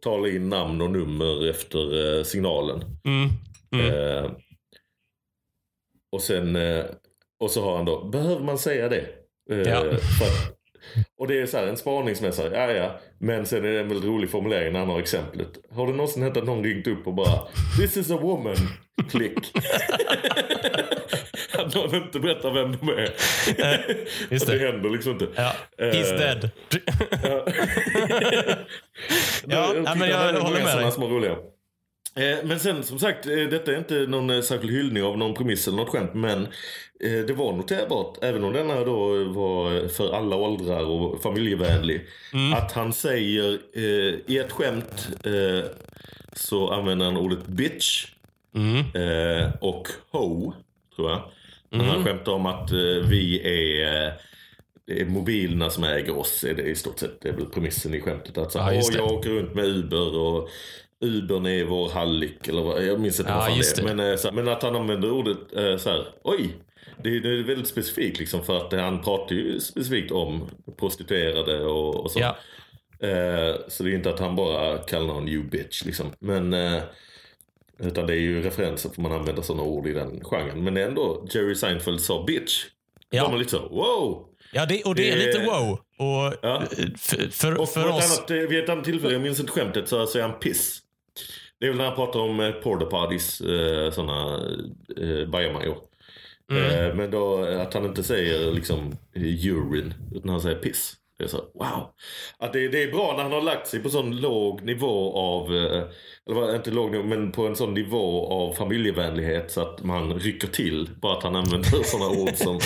[0.02, 2.82] tala in namn och nummer efter eh, signalen.
[3.06, 3.30] Mm.
[3.74, 3.94] Mm.
[3.94, 4.32] Eh,
[6.12, 6.86] och sen eh,
[7.40, 9.08] och så har han då, behöver man säga det?
[9.50, 9.86] Ja.
[9.92, 10.56] att,
[11.18, 13.00] och det är så här, en spaningsmässare, ja ja.
[13.20, 15.48] Men sen är det en väldigt rolig formulering när han har exemplet.
[15.72, 17.48] Har det någonsin hänt att någon ringt upp och bara
[17.80, 18.56] This is a woman,
[19.10, 19.54] klick.
[21.60, 23.06] att någon inte berättar vem de är.
[23.06, 24.72] Och det det.
[24.72, 25.28] händer liksom inte.
[25.36, 25.52] Ja.
[25.78, 26.50] He's Eh, dead.
[27.24, 27.46] Ja,
[29.48, 30.92] Ja, men jag håller med dig.
[30.92, 31.32] Små roliga.
[32.18, 35.34] Eh, Men sen som sagt, eh, detta är inte någon eh, särskild hyllning av någon
[35.34, 36.14] premiss eller något skämt.
[36.14, 36.44] Men
[37.04, 42.02] eh, det var noterbart, även om denna då var för alla åldrar och familjevänlig.
[42.34, 42.54] Mm.
[42.54, 45.70] Att han säger eh, i ett skämt eh,
[46.34, 48.06] så använder han ordet bitch
[48.56, 48.78] Mm.
[48.78, 50.54] eh, och ho,
[50.96, 51.22] tror jag.
[51.82, 51.88] Mm.
[51.88, 52.78] han skämtar om att eh,
[53.10, 54.14] vi är, eh,
[54.88, 56.44] det är mobilerna som äger oss.
[56.44, 58.38] Är det i stort sett det är väl premissen i skämtet.
[58.38, 60.50] Att så, Ja, jag åker runt med Uber och
[61.02, 62.48] Ubern är vår hallick.
[62.48, 63.96] Eller vad, jag minns inte Ja, vad fan det är.
[63.96, 66.50] Men, eh, så, men att han använder ordet eh, så här, oj.
[67.04, 71.96] Det, det är väldigt specifikt liksom för att han pratar ju specifikt om prostituerade och,
[71.96, 72.20] och så.
[72.20, 72.38] Ja.
[73.08, 76.12] Eh, så det är inte att han bara kallar någon you bitch liksom.
[76.20, 76.82] Men eh,
[77.80, 80.64] utan det är ju referenser för man använder sådana ord i den genren.
[80.64, 82.66] Men ändå, Jerry Seinfeld sa bitch.
[83.10, 83.24] Ja.
[83.24, 84.26] De är lite så, wow!
[84.52, 85.72] Ja, det, och det är Det- lite wow.
[85.98, 86.62] Och Ja.
[86.62, 86.68] eh,
[86.98, 88.18] för, för, Och för oss...
[88.20, 90.80] annat, eh, vid ett annat tillfälle, jag minns inte skämtet, så säger han piss.
[91.60, 94.36] Det är väl när han pratar om eh, porta potties, eh, sådana
[95.02, 95.78] eh, bajamajor.
[96.52, 96.64] Mm.
[96.90, 100.94] Eh, men då eh, att han inte säger liksom eh, urine, utan han säger piss.
[101.18, 101.94] Det är så, wow.
[102.40, 105.56] Att det, det är bra när han har lagt sig på sån låg nivå av,
[105.56, 105.84] eh,
[106.30, 110.48] eller inte låg nivå, men på en sån nivå av familjevänlighet så att man rycker
[110.48, 110.90] till.
[111.02, 112.60] Bara att han använder sådana ord som,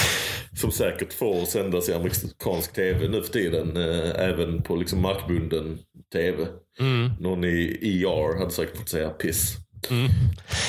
[0.59, 3.77] som säkert får sändas i amerikansk tv nu för tiden.
[3.77, 5.79] Eh, även på liksom markbunden
[6.13, 6.47] tv.
[6.79, 7.11] Mm.
[7.19, 9.55] Någon i ER hade säkert fått säga piss.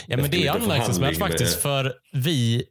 [0.07, 2.65] Ja, men det är anmärkningsvärt faktiskt för vi,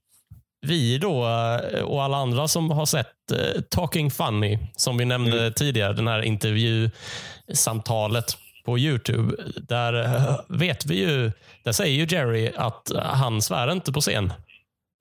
[0.62, 5.40] vi då eh, och alla andra som har sett eh, Talking Funny, som vi nämnde
[5.40, 5.54] Mm.
[5.54, 9.36] tidigare, den här intervjusamtalet på YouTube.
[9.62, 11.32] Där eh, vet vi ju,
[11.64, 14.34] där säger ju Jerry att han svär inte på scen.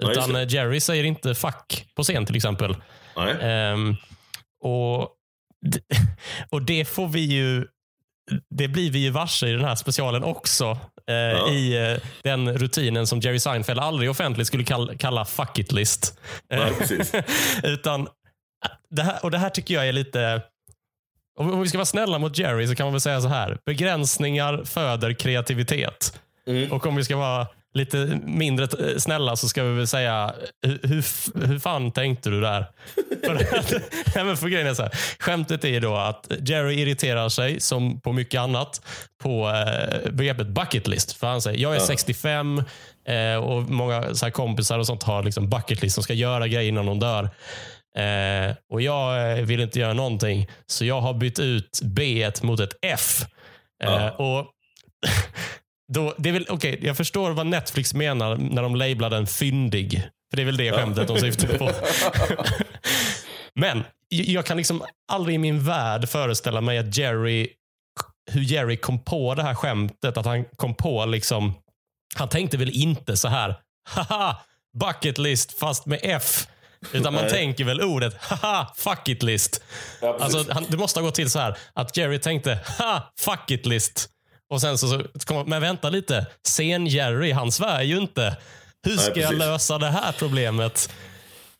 [0.02, 2.76] Ja, Utan eh, Jerry säger inte fuck på scen till exempel.
[3.40, 3.96] Ehm,
[4.64, 5.00] och,
[6.50, 7.66] och det får vi ju
[8.50, 10.78] det blir vi ju varse i den här specialen också.
[11.10, 11.50] Eh, Ja.
[11.50, 16.18] I eh, den rutinen som Jerry Seinfeld aldrig offentligt skulle kalla, kalla fuck it list.
[16.52, 16.68] Eh,
[17.62, 18.06] utan, eh,
[18.90, 20.42] det här, och det här tycker jag är lite...
[21.38, 23.58] Om om vi ska vara snälla mot Jerry så kan man väl säga så här.
[23.66, 26.20] Begränsningar föder kreativitet.
[26.48, 26.72] Mm.
[26.72, 30.34] Och om vi ska vara lite mindre eh, snälla så ska vi väl säga,
[30.66, 32.66] hur, hur, fan tänkte du där?
[33.24, 33.72] för, att,
[34.14, 38.00] nej, men för grejen är så här, skämtet är då att Jerry irriterar sig, som
[38.00, 38.82] på mycket annat,
[39.22, 41.12] på eh, begreppet bucket list.
[41.12, 41.86] För han säger, jag är Ja.
[41.86, 42.62] 65
[43.08, 46.48] eh, och många så här kompisar och sånt har liksom bucket list som ska göra
[46.48, 47.30] grejer innan de dör.
[47.96, 52.60] Eh, och jag eh, vill inte göra någonting, så jag har bytt ut B mot
[52.60, 53.24] ett F.
[53.84, 54.46] Eh, och
[55.92, 60.02] då, det är väl, okay, jag förstår vad Netflix menar när de lablar den fyndig.
[60.30, 61.70] För det är väl det skämtet de syftar på.
[63.54, 64.82] Men jag kan liksom
[65.12, 67.48] aldrig i min värld föreställa mig att Jerry,
[68.30, 70.16] hur Jerry kom på det här skämtet.
[70.16, 71.54] Att han kom på liksom,
[72.14, 74.36] han tänkte väl inte så här, haha,
[74.80, 76.46] bucket list fast med F.
[76.92, 77.32] Utan man Nej.
[77.32, 79.62] tänker väl ordet, haha, fuck it list.
[80.00, 80.18] Ja.
[80.20, 83.66] Alltså, han, det måste ha gått till så här att Jerry tänkte, ha, fuck it
[83.66, 84.10] list.
[84.48, 88.36] Och sen så, så men vänta lite, sen Jerry, han svär ju inte.
[88.82, 89.38] Hur ska jag precis.
[89.38, 90.90] lösa det här problemet?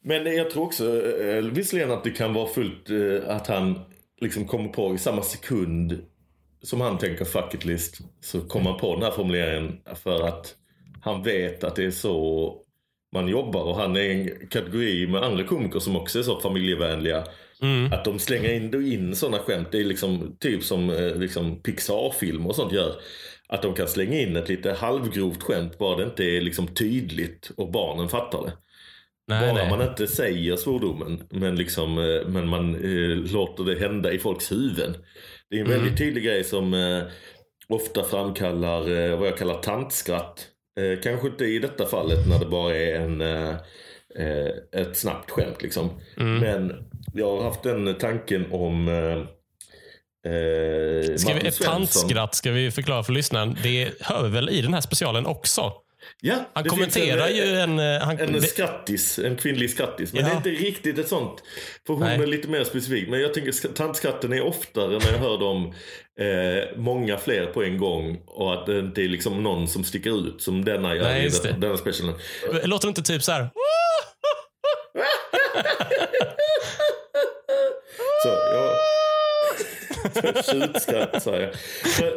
[0.00, 3.80] Men jag tror också eh, visserligen att det kan vara fullt eh, att han
[4.20, 6.02] liksom kommer på i samma sekund
[6.62, 10.54] som han tänker fuck it list så kommer han på den här formuleringen för att
[11.02, 12.54] han vet att det är så
[13.12, 17.24] man jobbar och han är en kategori med andra komiker som också är så familjevänliga.
[17.62, 17.92] Mm.
[17.92, 22.46] Att de slänger in, in sådana skämt, det är liksom typ som eh, liksom Pixar-film
[22.46, 22.94] och sånt gör.
[23.48, 27.50] Att de kan slänga in ett lite halvgrovt skämt bara det inte är liksom tydligt
[27.56, 28.52] och barnen fattar det.
[29.28, 29.70] Nej, Bara nej.
[29.78, 34.52] man inte säger svordomen men, liksom, eh, men man eh, låter det hända i folks
[34.52, 34.96] huvuden.
[35.50, 35.78] Det är en Mm.
[35.78, 37.02] väldigt tydlig grej som eh,
[37.68, 38.80] ofta framkallar
[39.10, 40.46] eh, vad jag kallar tantskratt.
[40.80, 43.20] Eh, kanske inte i detta fallet när det bara är en,
[44.72, 45.62] ett snabbt skämt.
[45.62, 45.90] Liksom.
[46.16, 46.38] Mm.
[46.38, 46.87] Men
[47.18, 48.94] jag har haft den tanken om eh,
[50.32, 53.56] eh, Ska vi, ett tantskratt ska vi förklara för lyssnaren.
[53.62, 55.72] Det hör vi väl i den här specialen också?
[56.20, 57.78] Ja, Han kommenterar en, ju en...
[57.78, 60.12] eh, Han, En det, skrattis, en kvinnlig skrattis.
[60.12, 60.28] Men Ja.
[60.28, 61.42] det är inte riktigt ett sånt.
[61.86, 62.22] För hon Nej.
[62.22, 63.08] är lite mer specifik.
[63.08, 65.74] Men jag tänker sk- tantskatten är oftare när jag hör dem
[66.20, 68.22] eh, många fler på en gång.
[68.26, 71.30] Och att det inte är liksom någon som sticker ut som denna gör Nej, i
[71.42, 72.14] den, denna specialen.
[72.64, 73.50] låter det inte typ så här...
[78.22, 78.74] Så, jag...
[80.52, 81.50] Tjutskratt sa jag.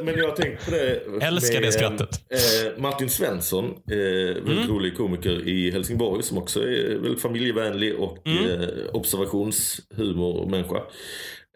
[0.04, 1.02] Men- jag har tänkt på det.
[1.22, 2.10] Älskar det med, skrattet.
[2.30, 4.68] Eh, Martin Svensson, eh, väldigt Mm.
[4.70, 8.62] rolig komiker i Helsingborg som också är väldigt familjevänlig och Mm.
[8.62, 10.78] eh, observationshumor-människa.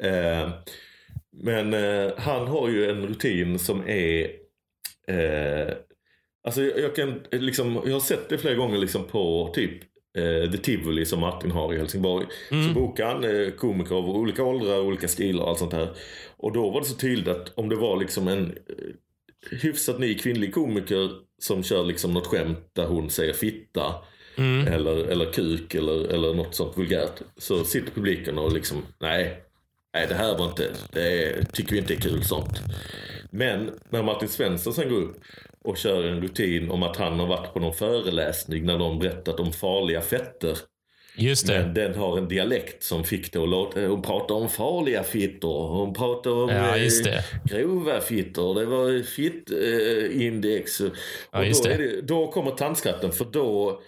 [0.03, 0.49] Eh,
[1.43, 4.21] men eh, han har ju en rutin som är
[5.07, 5.73] eh,
[6.47, 9.71] Alltså jag, jag kan liksom, jag har sett det flera gånger liksom på typ
[10.15, 12.25] eh, The Tivoli som Martin har i Helsingborg.
[12.51, 12.67] Mm.
[12.67, 15.89] Så bokar han eh, komiker av olika åldrar, olika stilar och allt sånt här.
[16.37, 20.17] Och då var det så tydligt att om det var liksom en eh, hyfsat ny
[20.17, 21.09] kvinnlig komiker
[21.41, 23.95] som kör liksom något skämt där hon säger fitta
[24.37, 24.67] Mm.
[24.67, 27.21] eller, eller kuk eller, eller något sånt vulgärt.
[27.37, 29.43] Så sitter publiken och liksom, nej,
[29.93, 32.59] nej det här var inte, det tycker vi inte är kul sånt.
[33.31, 35.21] Men när Martin Svensson sen går upp
[35.65, 39.39] och kör en rutin om att han har varit på någon föreläsning när de berättat
[39.39, 40.57] om farliga fetter.
[41.17, 41.59] Just det.
[41.59, 45.67] Men den har en dialekt som fick det att låta, hon pratar om farliga fittor,
[45.67, 50.79] hon pratar om Ja, eh, grova fittor, det var fittindex.
[50.81, 50.91] och
[51.31, 51.73] Ja, då, det.
[51.73, 53.81] är det, då kommer tandskatten för då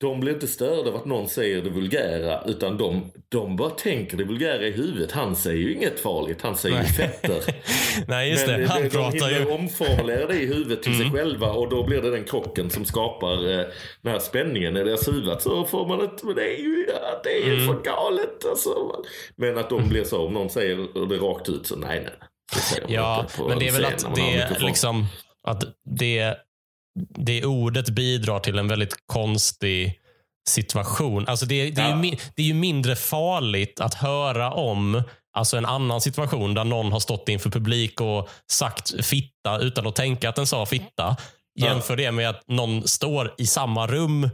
[0.00, 4.16] de blir inte störda av att någon säger det vulgära utan de, de bara tänker
[4.16, 5.12] det vulgära i huvudet.
[5.12, 7.42] Han säger ju inget farligt, han säger ju fetter.
[8.08, 8.66] Nej, just Men det.
[8.66, 9.46] Han de pratar ju...
[9.50, 11.10] omformulera det i huvudet till Mm.
[11.10, 13.64] sig själva och då blir det den krocken som skapar eh,
[14.02, 15.40] den här spänningen i deras huvud.
[15.40, 17.66] Så får man ett, men det är ju ja, det är Mm.
[17.66, 18.44] för galet.
[18.50, 19.02] Alltså.
[19.36, 22.12] Men att de blir så, om någon säger det rakt ut så nej, nej.
[22.86, 24.66] Det Ja, men det är väl att det mikrofon.
[24.66, 25.06] liksom...
[25.48, 25.64] Att
[25.98, 26.34] det,
[27.08, 30.00] det ordet bidrar till en väldigt konstig
[30.48, 31.28] situation.
[31.28, 32.16] Alltså det, det, är ju, Ja.
[32.36, 35.02] det är ju mindre farligt att höra om
[35.36, 39.94] alltså en annan situation där någon har stått inför publik och sagt fitta utan att
[39.94, 41.16] tänka att den sa fitta.
[41.54, 41.66] Ja.
[41.66, 44.30] Jämför det med att någon står i samma rum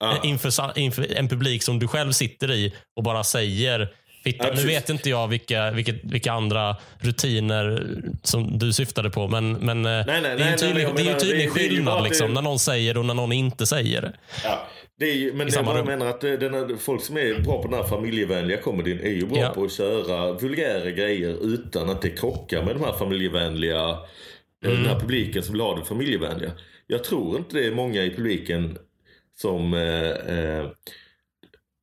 [0.00, 0.18] Ja.
[0.22, 3.92] inför, inför en publik som du själv sitter i och bara säger
[4.24, 4.48] fitta.
[4.48, 7.86] Ja, nu vet inte jag vilka, vilket, vilka andra rutiner
[8.22, 10.92] som du syftade på, men, men eh, nej, det är ju nej, en tydlig, nej,
[10.96, 13.32] det menar, tydlig det- det skillnad liksom, det- när någon säger det och när någon
[13.32, 14.12] inte säger det.
[14.44, 14.66] Ja,
[14.98, 17.40] det är ju, men I det jag menar att det- den här, folk som är
[17.40, 19.48] bra på den här familjevänliga komedin är ju bra Ja.
[19.48, 23.96] på att köra vulgära grejer utan att det krockar med de här familjevänliga, eh,
[24.62, 24.86] den Mm.
[24.86, 26.50] här publiken som vill ha det familjevänliga.
[26.86, 28.78] Jag tror inte det är många i publiken
[29.40, 30.66] som eh, eh,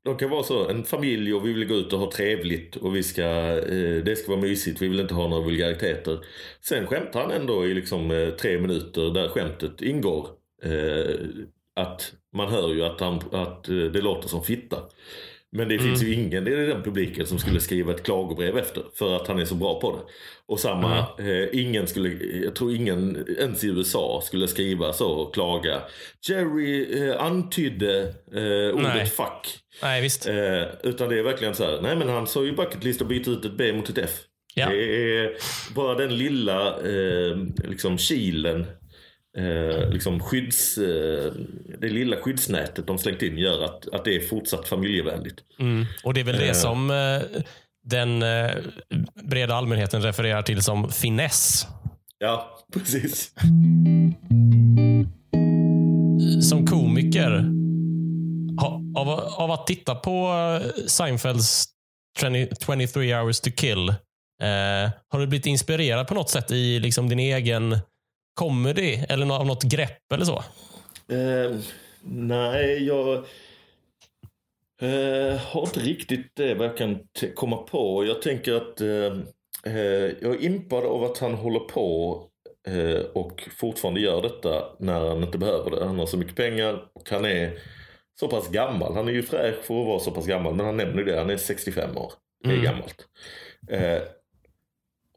[0.07, 2.95] de kan vara så, en familj och vi vill gå ut och ha trevligt och
[2.95, 3.23] vi ska,
[3.57, 6.19] eh, det ska vara mysigt, vi vill inte ha några vulgariteter.
[6.61, 10.27] Sen skämtar han ändå i liksom eh, tre minuter där skämtet ingår.
[10.63, 11.15] Eh,
[11.75, 14.77] att man hör ju att, han, att eh, det låter som fitta.
[15.51, 19.15] Men det finns ju ingen i den publiken som skulle skriva ett klagobrev efter för
[19.15, 20.03] att han är så bra på det.
[20.47, 22.09] Och samma, eh, ingen skulle,
[22.43, 25.81] jag tror ingen ens i USA skulle skriva så och klaga.
[26.29, 27.99] Jerry eh, antydde
[28.33, 29.05] eh, ordet Nej.
[29.05, 29.59] fuck.
[29.81, 30.27] Nej, visst.
[30.27, 33.07] Eh, utan det är verkligen så här, nej men han sa ju bucket list och
[33.07, 34.11] byta ut ett B mot ett F.
[34.55, 34.69] Ja.
[34.69, 34.75] Det
[35.17, 35.31] är
[35.75, 38.65] bara den lilla eh, liksom kilen,
[39.37, 41.31] eh, liksom skydds, eh,
[41.79, 45.39] det lilla skyddsnätet de slängt in gör att, att det är fortsatt familjevänligt.
[45.59, 45.85] Mm.
[46.03, 46.41] Och det är väl Eh.
[46.41, 47.41] det som eh,
[47.89, 48.51] den eh,
[49.23, 51.67] breda allmänheten refererar till som finess.
[52.19, 53.33] Ja, precis.
[56.49, 57.51] Som komiker,
[58.95, 61.65] av, av att titta på eh, Seinfelds
[62.19, 67.09] 20, 23 hours to kill, eh, har du blivit inspirerad på något sätt i liksom
[67.09, 67.79] din egen
[68.39, 70.43] comedy eller av något grepp eller så?
[71.13, 71.59] Eh,
[72.03, 73.25] nej, jag
[74.81, 76.99] eh, har inte riktigt det vad jag kan
[77.35, 78.05] komma på.
[78.05, 79.17] Jag tänker att eh,
[79.75, 82.23] eh, jag är impad av att han håller på
[82.67, 85.85] eh, och fortfarande gör detta när han inte behöver det.
[85.85, 87.59] Han har så mycket pengar och han är
[88.19, 88.93] så pass gammal.
[88.93, 91.17] Han är ju fräsch för att vara så pass gammal, men han nämner det.
[91.17, 92.13] Han är 65 år.
[92.43, 92.65] Det är Mm.
[92.65, 93.07] gammalt.
[93.69, 94.01] Eh,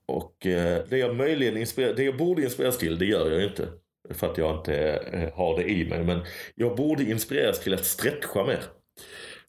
[0.07, 3.47] och eh, det jag möjligen inspirerar, det jag borde inspireras till, det gör jag ju
[3.49, 3.69] inte.
[4.11, 4.75] För att jag inte
[5.13, 6.05] eh, har det i mig.
[6.05, 6.21] Men
[6.55, 8.61] jag borde inspireras till att stretcha mer.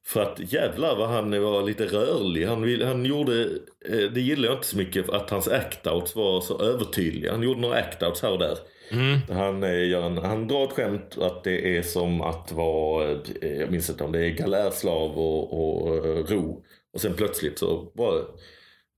[0.05, 2.45] För att jävlar vad han var lite rörlig.
[2.45, 3.41] Han, vill, han gjorde,
[3.89, 7.31] eh, det gillar jag inte så mycket, att hans act-outs var så övertydliga.
[7.31, 8.57] Han gjorde några act-outs här och där.
[8.91, 9.19] Mm.
[9.29, 13.71] Han, eh, en, han drar ett skämt att det är som att vara, eh, jag
[13.71, 16.63] minns inte om det är galärslav och, och ro.
[16.93, 18.21] Och sen plötsligt så bara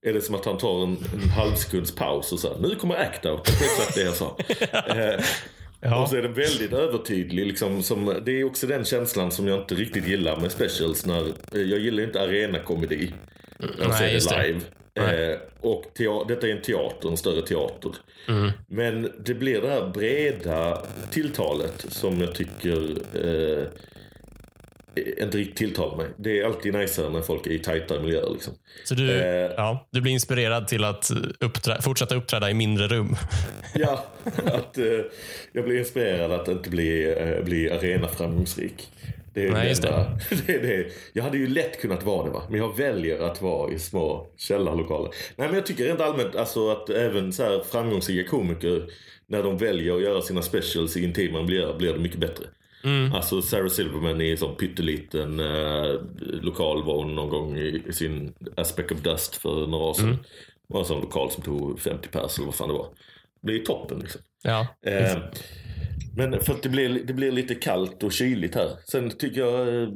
[0.06, 2.94] är det som att han tar en, en halvsekunds paus och så här, nu kommer
[2.94, 3.44] act out.
[3.44, 4.36] Det är exakt det jag sa.
[5.84, 6.02] Eh, Ja.
[6.02, 7.46] Och så är den väldigt övertydlig.
[7.46, 11.06] Liksom, som, det är också den känslan som jag inte riktigt gillar med specials.
[11.06, 13.12] När, jag gillar inte arenakomedi.
[13.58, 14.60] När jag ser det live.
[14.96, 15.84] Eh, och
[16.28, 17.90] detta är en teater, en större teater.
[18.28, 18.50] Mm.
[18.66, 23.64] Men det blir det här breda tilltalet som jag tycker eh,
[24.96, 26.06] inte riktigt tilltalar mig.
[26.16, 28.30] Det är alltid najsare när folk är i tajtare miljöer.
[28.32, 28.54] Liksom.
[28.84, 33.16] Så du, eh, ja, du blir inspirerad till att uppträ fortsätta uppträda i mindre rum?
[33.74, 34.04] ja,
[34.44, 34.84] att, eh,
[35.52, 38.88] jag blir inspirerad att inte bli, eh, bli arena framgångsrik.
[39.34, 40.18] Det är Nej, just det.
[40.46, 40.86] det, det.
[41.12, 42.42] Jag hade ju lätt kunnat vara det, va?
[42.50, 45.10] men jag väljer att vara i små källarlokaler.
[45.36, 48.86] Nej, men jag tycker rent allmänt alltså, att även så här framgångsrika komiker,
[49.26, 52.44] när de väljer att göra sina specials i intima miljöer, blir det mycket bättre.
[52.84, 53.12] Mm.
[53.12, 58.92] Alltså Sarah Silverman i sån pytteliten eh, lokal var hon någon gång i, sin Aspect
[58.92, 60.04] of Dust för några år sedan.
[60.04, 60.18] Mm.
[60.68, 62.88] Det var en sån lokal som tog 50 pers eller vad fan det var.
[63.40, 64.20] Det blir toppen liksom.
[64.42, 64.66] Ja.
[64.86, 65.18] Eh,
[66.16, 68.70] men för att det blir, det blir lite kallt och kyligt här.
[68.84, 69.88] Sen tycker jag, eh,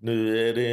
[0.00, 0.66] nu är, det,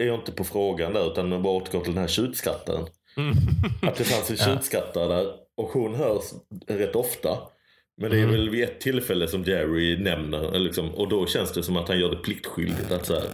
[0.00, 2.86] är jag inte på frågan där utan bara återgår till den här tjutskrattaren.
[3.16, 3.34] Mm.
[3.82, 6.24] att det fanns en tjutskrattare där och hon hörs
[6.66, 7.38] rätt ofta.
[7.96, 8.34] Men det är mm.
[8.34, 11.98] väl vid ett tillfälle som Jerry nämner liksom, och då känns det som att han
[11.98, 12.90] gör det pliktskyldigt.
[12.90, 13.28] Att så här,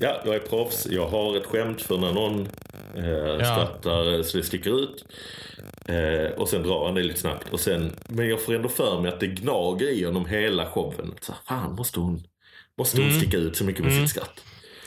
[0.00, 2.48] ja, jag är proffs, jag har ett skämt för när någon
[2.96, 3.44] eh, ja.
[3.44, 5.04] skrattar så det sticker ut.
[5.88, 7.52] Eh, och sen drar han det lite snabbt.
[7.52, 11.14] Och sen, men jag får ändå för mig att det gnager i honom hela showen.
[11.20, 12.22] Så, fan, måste hon,
[12.78, 13.20] måste hon mm.
[13.20, 14.06] sticka ut så mycket med mm.
[14.06, 14.44] sitt skratt?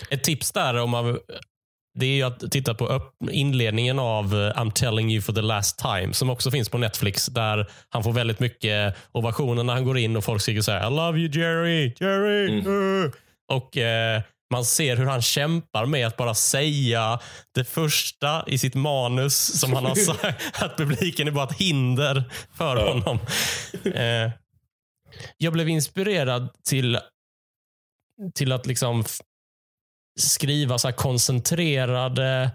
[0.09, 1.19] Ett tips där om man
[1.99, 5.79] det är ju att titta på inledningen av eh, I'm telling you for the last
[5.79, 9.97] time, som också finns på Netflix, där han får väldigt mycket ovationer när han går
[9.97, 12.59] in och folk skriker så här I love you Jerry, Jerry.
[12.59, 13.11] Mm.
[13.51, 14.21] Och eh,
[14.51, 17.19] man ser hur han kämpar med att bara säga
[17.55, 20.61] det första i sitt manus som han har sagt.
[20.63, 22.23] Att publiken är bara ett hinder
[22.53, 23.19] för honom.
[23.83, 24.31] Eh,
[25.37, 26.99] jag blev inspirerad till,
[28.35, 29.03] till att liksom
[30.21, 32.51] skriva så koncentrerade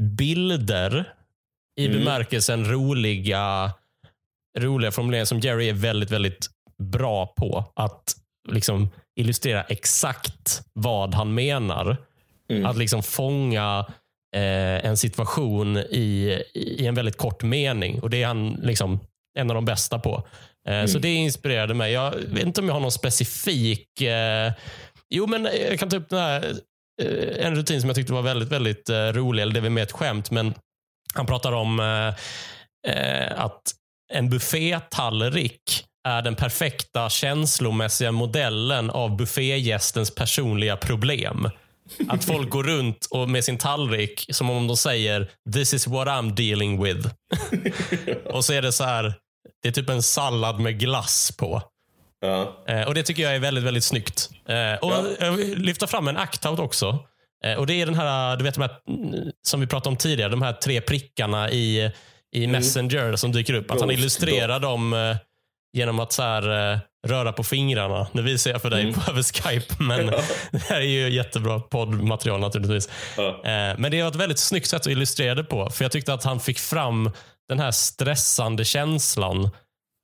[0.00, 1.12] bilder
[1.80, 1.98] i mm.
[1.98, 3.72] bemärkelsen roliga,
[4.58, 6.46] roliga formuleringar som Jerry är väldigt, väldigt
[6.82, 7.72] bra på.
[7.74, 8.14] Att
[8.48, 8.90] liksom
[9.20, 11.96] illustrera exakt vad han menar.
[12.50, 12.66] Mm.
[12.66, 13.86] Att liksom fånga
[14.36, 18.00] eh, en situation i, i en väldigt kort mening.
[18.00, 19.00] Och Det är han liksom
[19.38, 20.26] en av de bästa på.
[20.68, 20.88] Eh, mm.
[20.88, 21.92] Så det inspirerade mig.
[21.92, 24.00] Jag vet inte om jag har någon specifik...
[24.00, 24.52] Eh,
[25.10, 26.54] jo, men jag kan ta upp den här
[27.38, 29.92] en rutin som jag tyckte var väldigt, väldigt eh, rolig, eller det är med ett
[29.92, 30.54] skämt, men
[31.14, 33.62] han pratar om eh, att
[34.12, 41.50] en buffétallrik är den perfekta känslomässiga modellen av buffégästens personliga problem.
[42.08, 46.08] Att folk går runt och med sin tallrik som om de säger “This is what
[46.08, 47.08] I'm dealing with”.
[48.24, 49.14] och så är det så här,
[49.62, 51.62] det är typ en sallad med glass på.
[52.20, 52.64] Ja.
[52.68, 54.30] Eh, och Det tycker jag är väldigt, väldigt snyggt.
[54.48, 55.04] Eh, och ja.
[55.20, 56.98] Jag vill lyfta fram en act-out också.
[57.44, 58.70] Eh, och Det är den här, du vet de här,
[59.42, 61.92] som vi pratade om tidigare, de här tre prickarna i,
[62.32, 62.50] i mm.
[62.52, 63.70] Messenger som dyker upp.
[63.70, 65.16] Att han illustrerar dem
[65.72, 68.06] genom att så här, röra på fingrarna.
[68.12, 68.94] Nu visar jag för dig mm.
[68.94, 70.20] på över Skype, men ja.
[70.50, 72.88] det här är ju jättebra poddmaterial naturligtvis.
[73.16, 73.40] Ja.
[73.78, 75.70] Men det är ett väldigt snyggt sätt att illustrera det på.
[75.70, 77.10] För jag tyckte att han fick fram
[77.48, 79.50] den här stressande känslan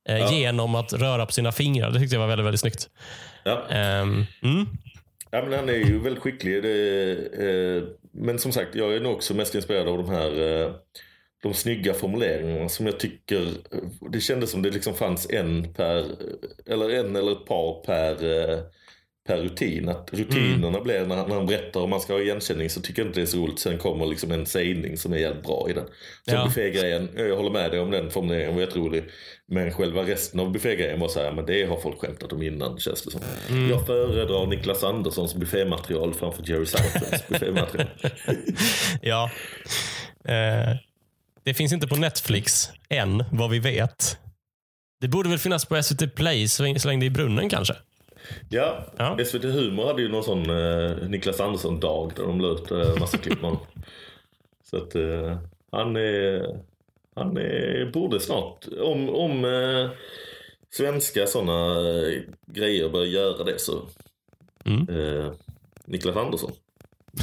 [0.08, 0.32] eh, ja.
[0.32, 1.90] genom att röra på sina fingrar.
[1.90, 2.88] Det tyckte jag var väldigt, väldigt snyggt.
[3.44, 3.52] Ja.
[3.52, 4.66] Um, mm.
[5.30, 6.62] Ja, men han är ju väldigt skicklig.
[6.62, 7.82] Det, eh,
[8.12, 10.72] men som sagt, jag är nog också mest inspirerad av de här eh,
[11.42, 13.48] de snygga formuleringarna som jag tycker,
[14.10, 16.06] det kändes som det liksom fanns en per,
[16.66, 18.58] eller en eller ett par per eh,
[19.26, 19.88] per rutin.
[19.88, 20.82] Att rutinerna mm.
[20.82, 23.24] blir när när han berättar om man ska ha igenkänning så tycker jag inte det
[23.24, 23.58] är så roligt.
[23.58, 25.84] Sen kommer liksom en sägning som är jävligt bra i den.
[26.24, 26.44] Som ja.
[26.44, 29.04] buffégrejen, jag håller med dig om den formuleringen var jätterolig.
[29.46, 32.78] Men själva resten av buffégrejen var så här, men det har folk skämtat om innan
[32.78, 33.20] känns det som.
[33.50, 33.70] Mm.
[33.70, 37.88] Jag föredrar Niklas Anderssons buffématerial framför Jerry Seinfelds buffématerial.
[39.02, 39.30] ja.
[40.24, 40.76] Eh,
[41.44, 44.18] det finns inte på Netflix än, vad vi vet.
[45.00, 47.74] Det borde väl finnas på SVT Play så länge det är i brunnen kanske?
[48.48, 49.24] Ja, ja.
[49.24, 53.18] SVT Humor hade ju någon sån eh, Niklas Andersson-dag där de la ut eh, massa
[53.18, 53.56] klipp med
[54.70, 55.38] Så att eh,
[55.70, 56.46] han, är,
[57.14, 59.90] han är, borde snart, om, om eh,
[60.70, 63.82] svenska sådana eh, grejer börjar göra det så
[64.64, 64.88] mm.
[64.88, 65.32] eh,
[65.84, 66.52] Niklas Andersson.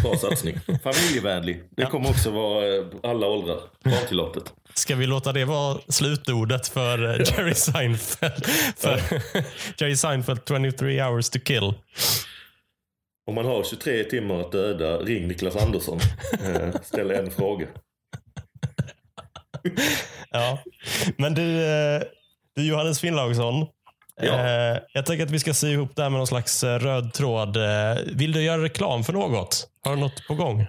[0.03, 0.59] Bra satsning.
[0.83, 1.63] Familjevänlig.
[1.77, 3.59] Det kommer också vara eh, alla åldrar.
[3.83, 4.53] Barntillåtet.
[4.73, 8.45] Ska vi låta det vara slutordet för eh, Jerry Seinfeld?
[8.77, 9.01] För
[9.77, 11.73] Jerry Seinfeld 23 hours to kill.
[13.27, 15.99] Om man har 23 timmar att döda, ring Niklas Andersson.
[16.45, 17.67] Eh, ställ en fråga.
[20.31, 20.59] ja,
[21.17, 21.43] men du,
[22.55, 23.67] du Johannes Finnlaugsson.
[24.15, 24.73] Ja.
[24.73, 27.13] Eh, jag tänker att vi ska sy ihop det här med någon slags eh, röd
[27.13, 27.57] tråd.
[27.57, 29.67] Eh, vill du göra reklam för något?
[29.83, 30.65] Har du något på gång?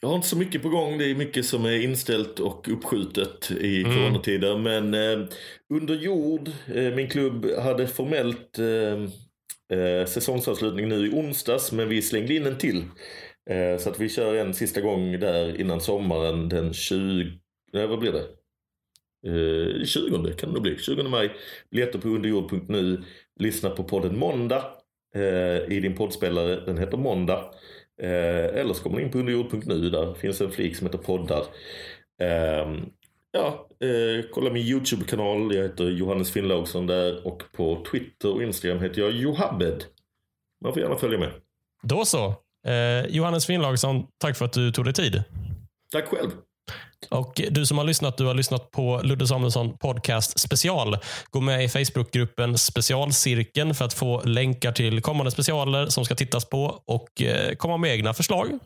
[0.00, 0.98] jag har inte så mycket på gång.
[0.98, 3.96] Det är mycket som är inställt och uppskjutet i mm.
[3.96, 4.58] coronatider.
[4.58, 4.94] Men
[5.74, 6.50] Under jord,
[6.96, 8.58] min klubb, hade formellt
[10.08, 11.72] säsongsavslutning nu i onsdags.
[11.72, 12.84] Men vi slängde in en till.
[13.78, 17.32] så att vi kör en sista gång där innan sommaren den 20...
[17.72, 18.24] Nej, vad blir det?
[19.26, 20.78] Eh, 20 kan det bli.
[20.78, 21.30] 20 maj.
[21.70, 23.02] Biljetter på underjord.nu.
[23.40, 24.64] Lyssna på podden Måndag
[25.14, 26.60] eh, i din poddspelare.
[26.66, 27.50] Den heter Måndag.
[28.02, 29.90] Eh, eller så kommer man in på underjord.nu.
[29.90, 31.44] Där finns en flik som heter poddar.
[32.20, 32.74] Eh,
[33.32, 35.54] ja, eh, kolla min YouTube-kanal.
[35.54, 37.26] Jag heter Johannes Finnlaugsson där.
[37.26, 39.84] Och på Twitter och Instagram heter jag Johabed.
[40.64, 41.30] Man får gärna följa med.
[41.82, 42.34] Då så.
[42.66, 45.22] Eh, Johannes Finnlaugsson, tack för att du tog dig tid.
[45.92, 46.30] Tack själv.
[47.10, 50.96] Och Du som har lyssnat, du har lyssnat på Ludde Samuelsson Podcast special.
[51.30, 56.44] Gå med i Facebookgruppen Specialcirkeln för att få länkar till kommande specialer som ska tittas
[56.44, 58.58] på och eh, komma med egna förslag.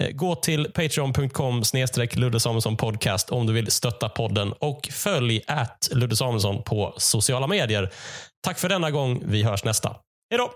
[0.00, 5.42] Eh, gå till patreon.com snedstreck Ludde Samuelsson Podcast om du vill stötta podden och följ
[5.46, 7.92] att Ludde Samuelsson på sociala medier.
[8.40, 9.22] Tack för denna gång.
[9.24, 9.96] Vi hörs nästa.
[10.30, 10.50] Hej då!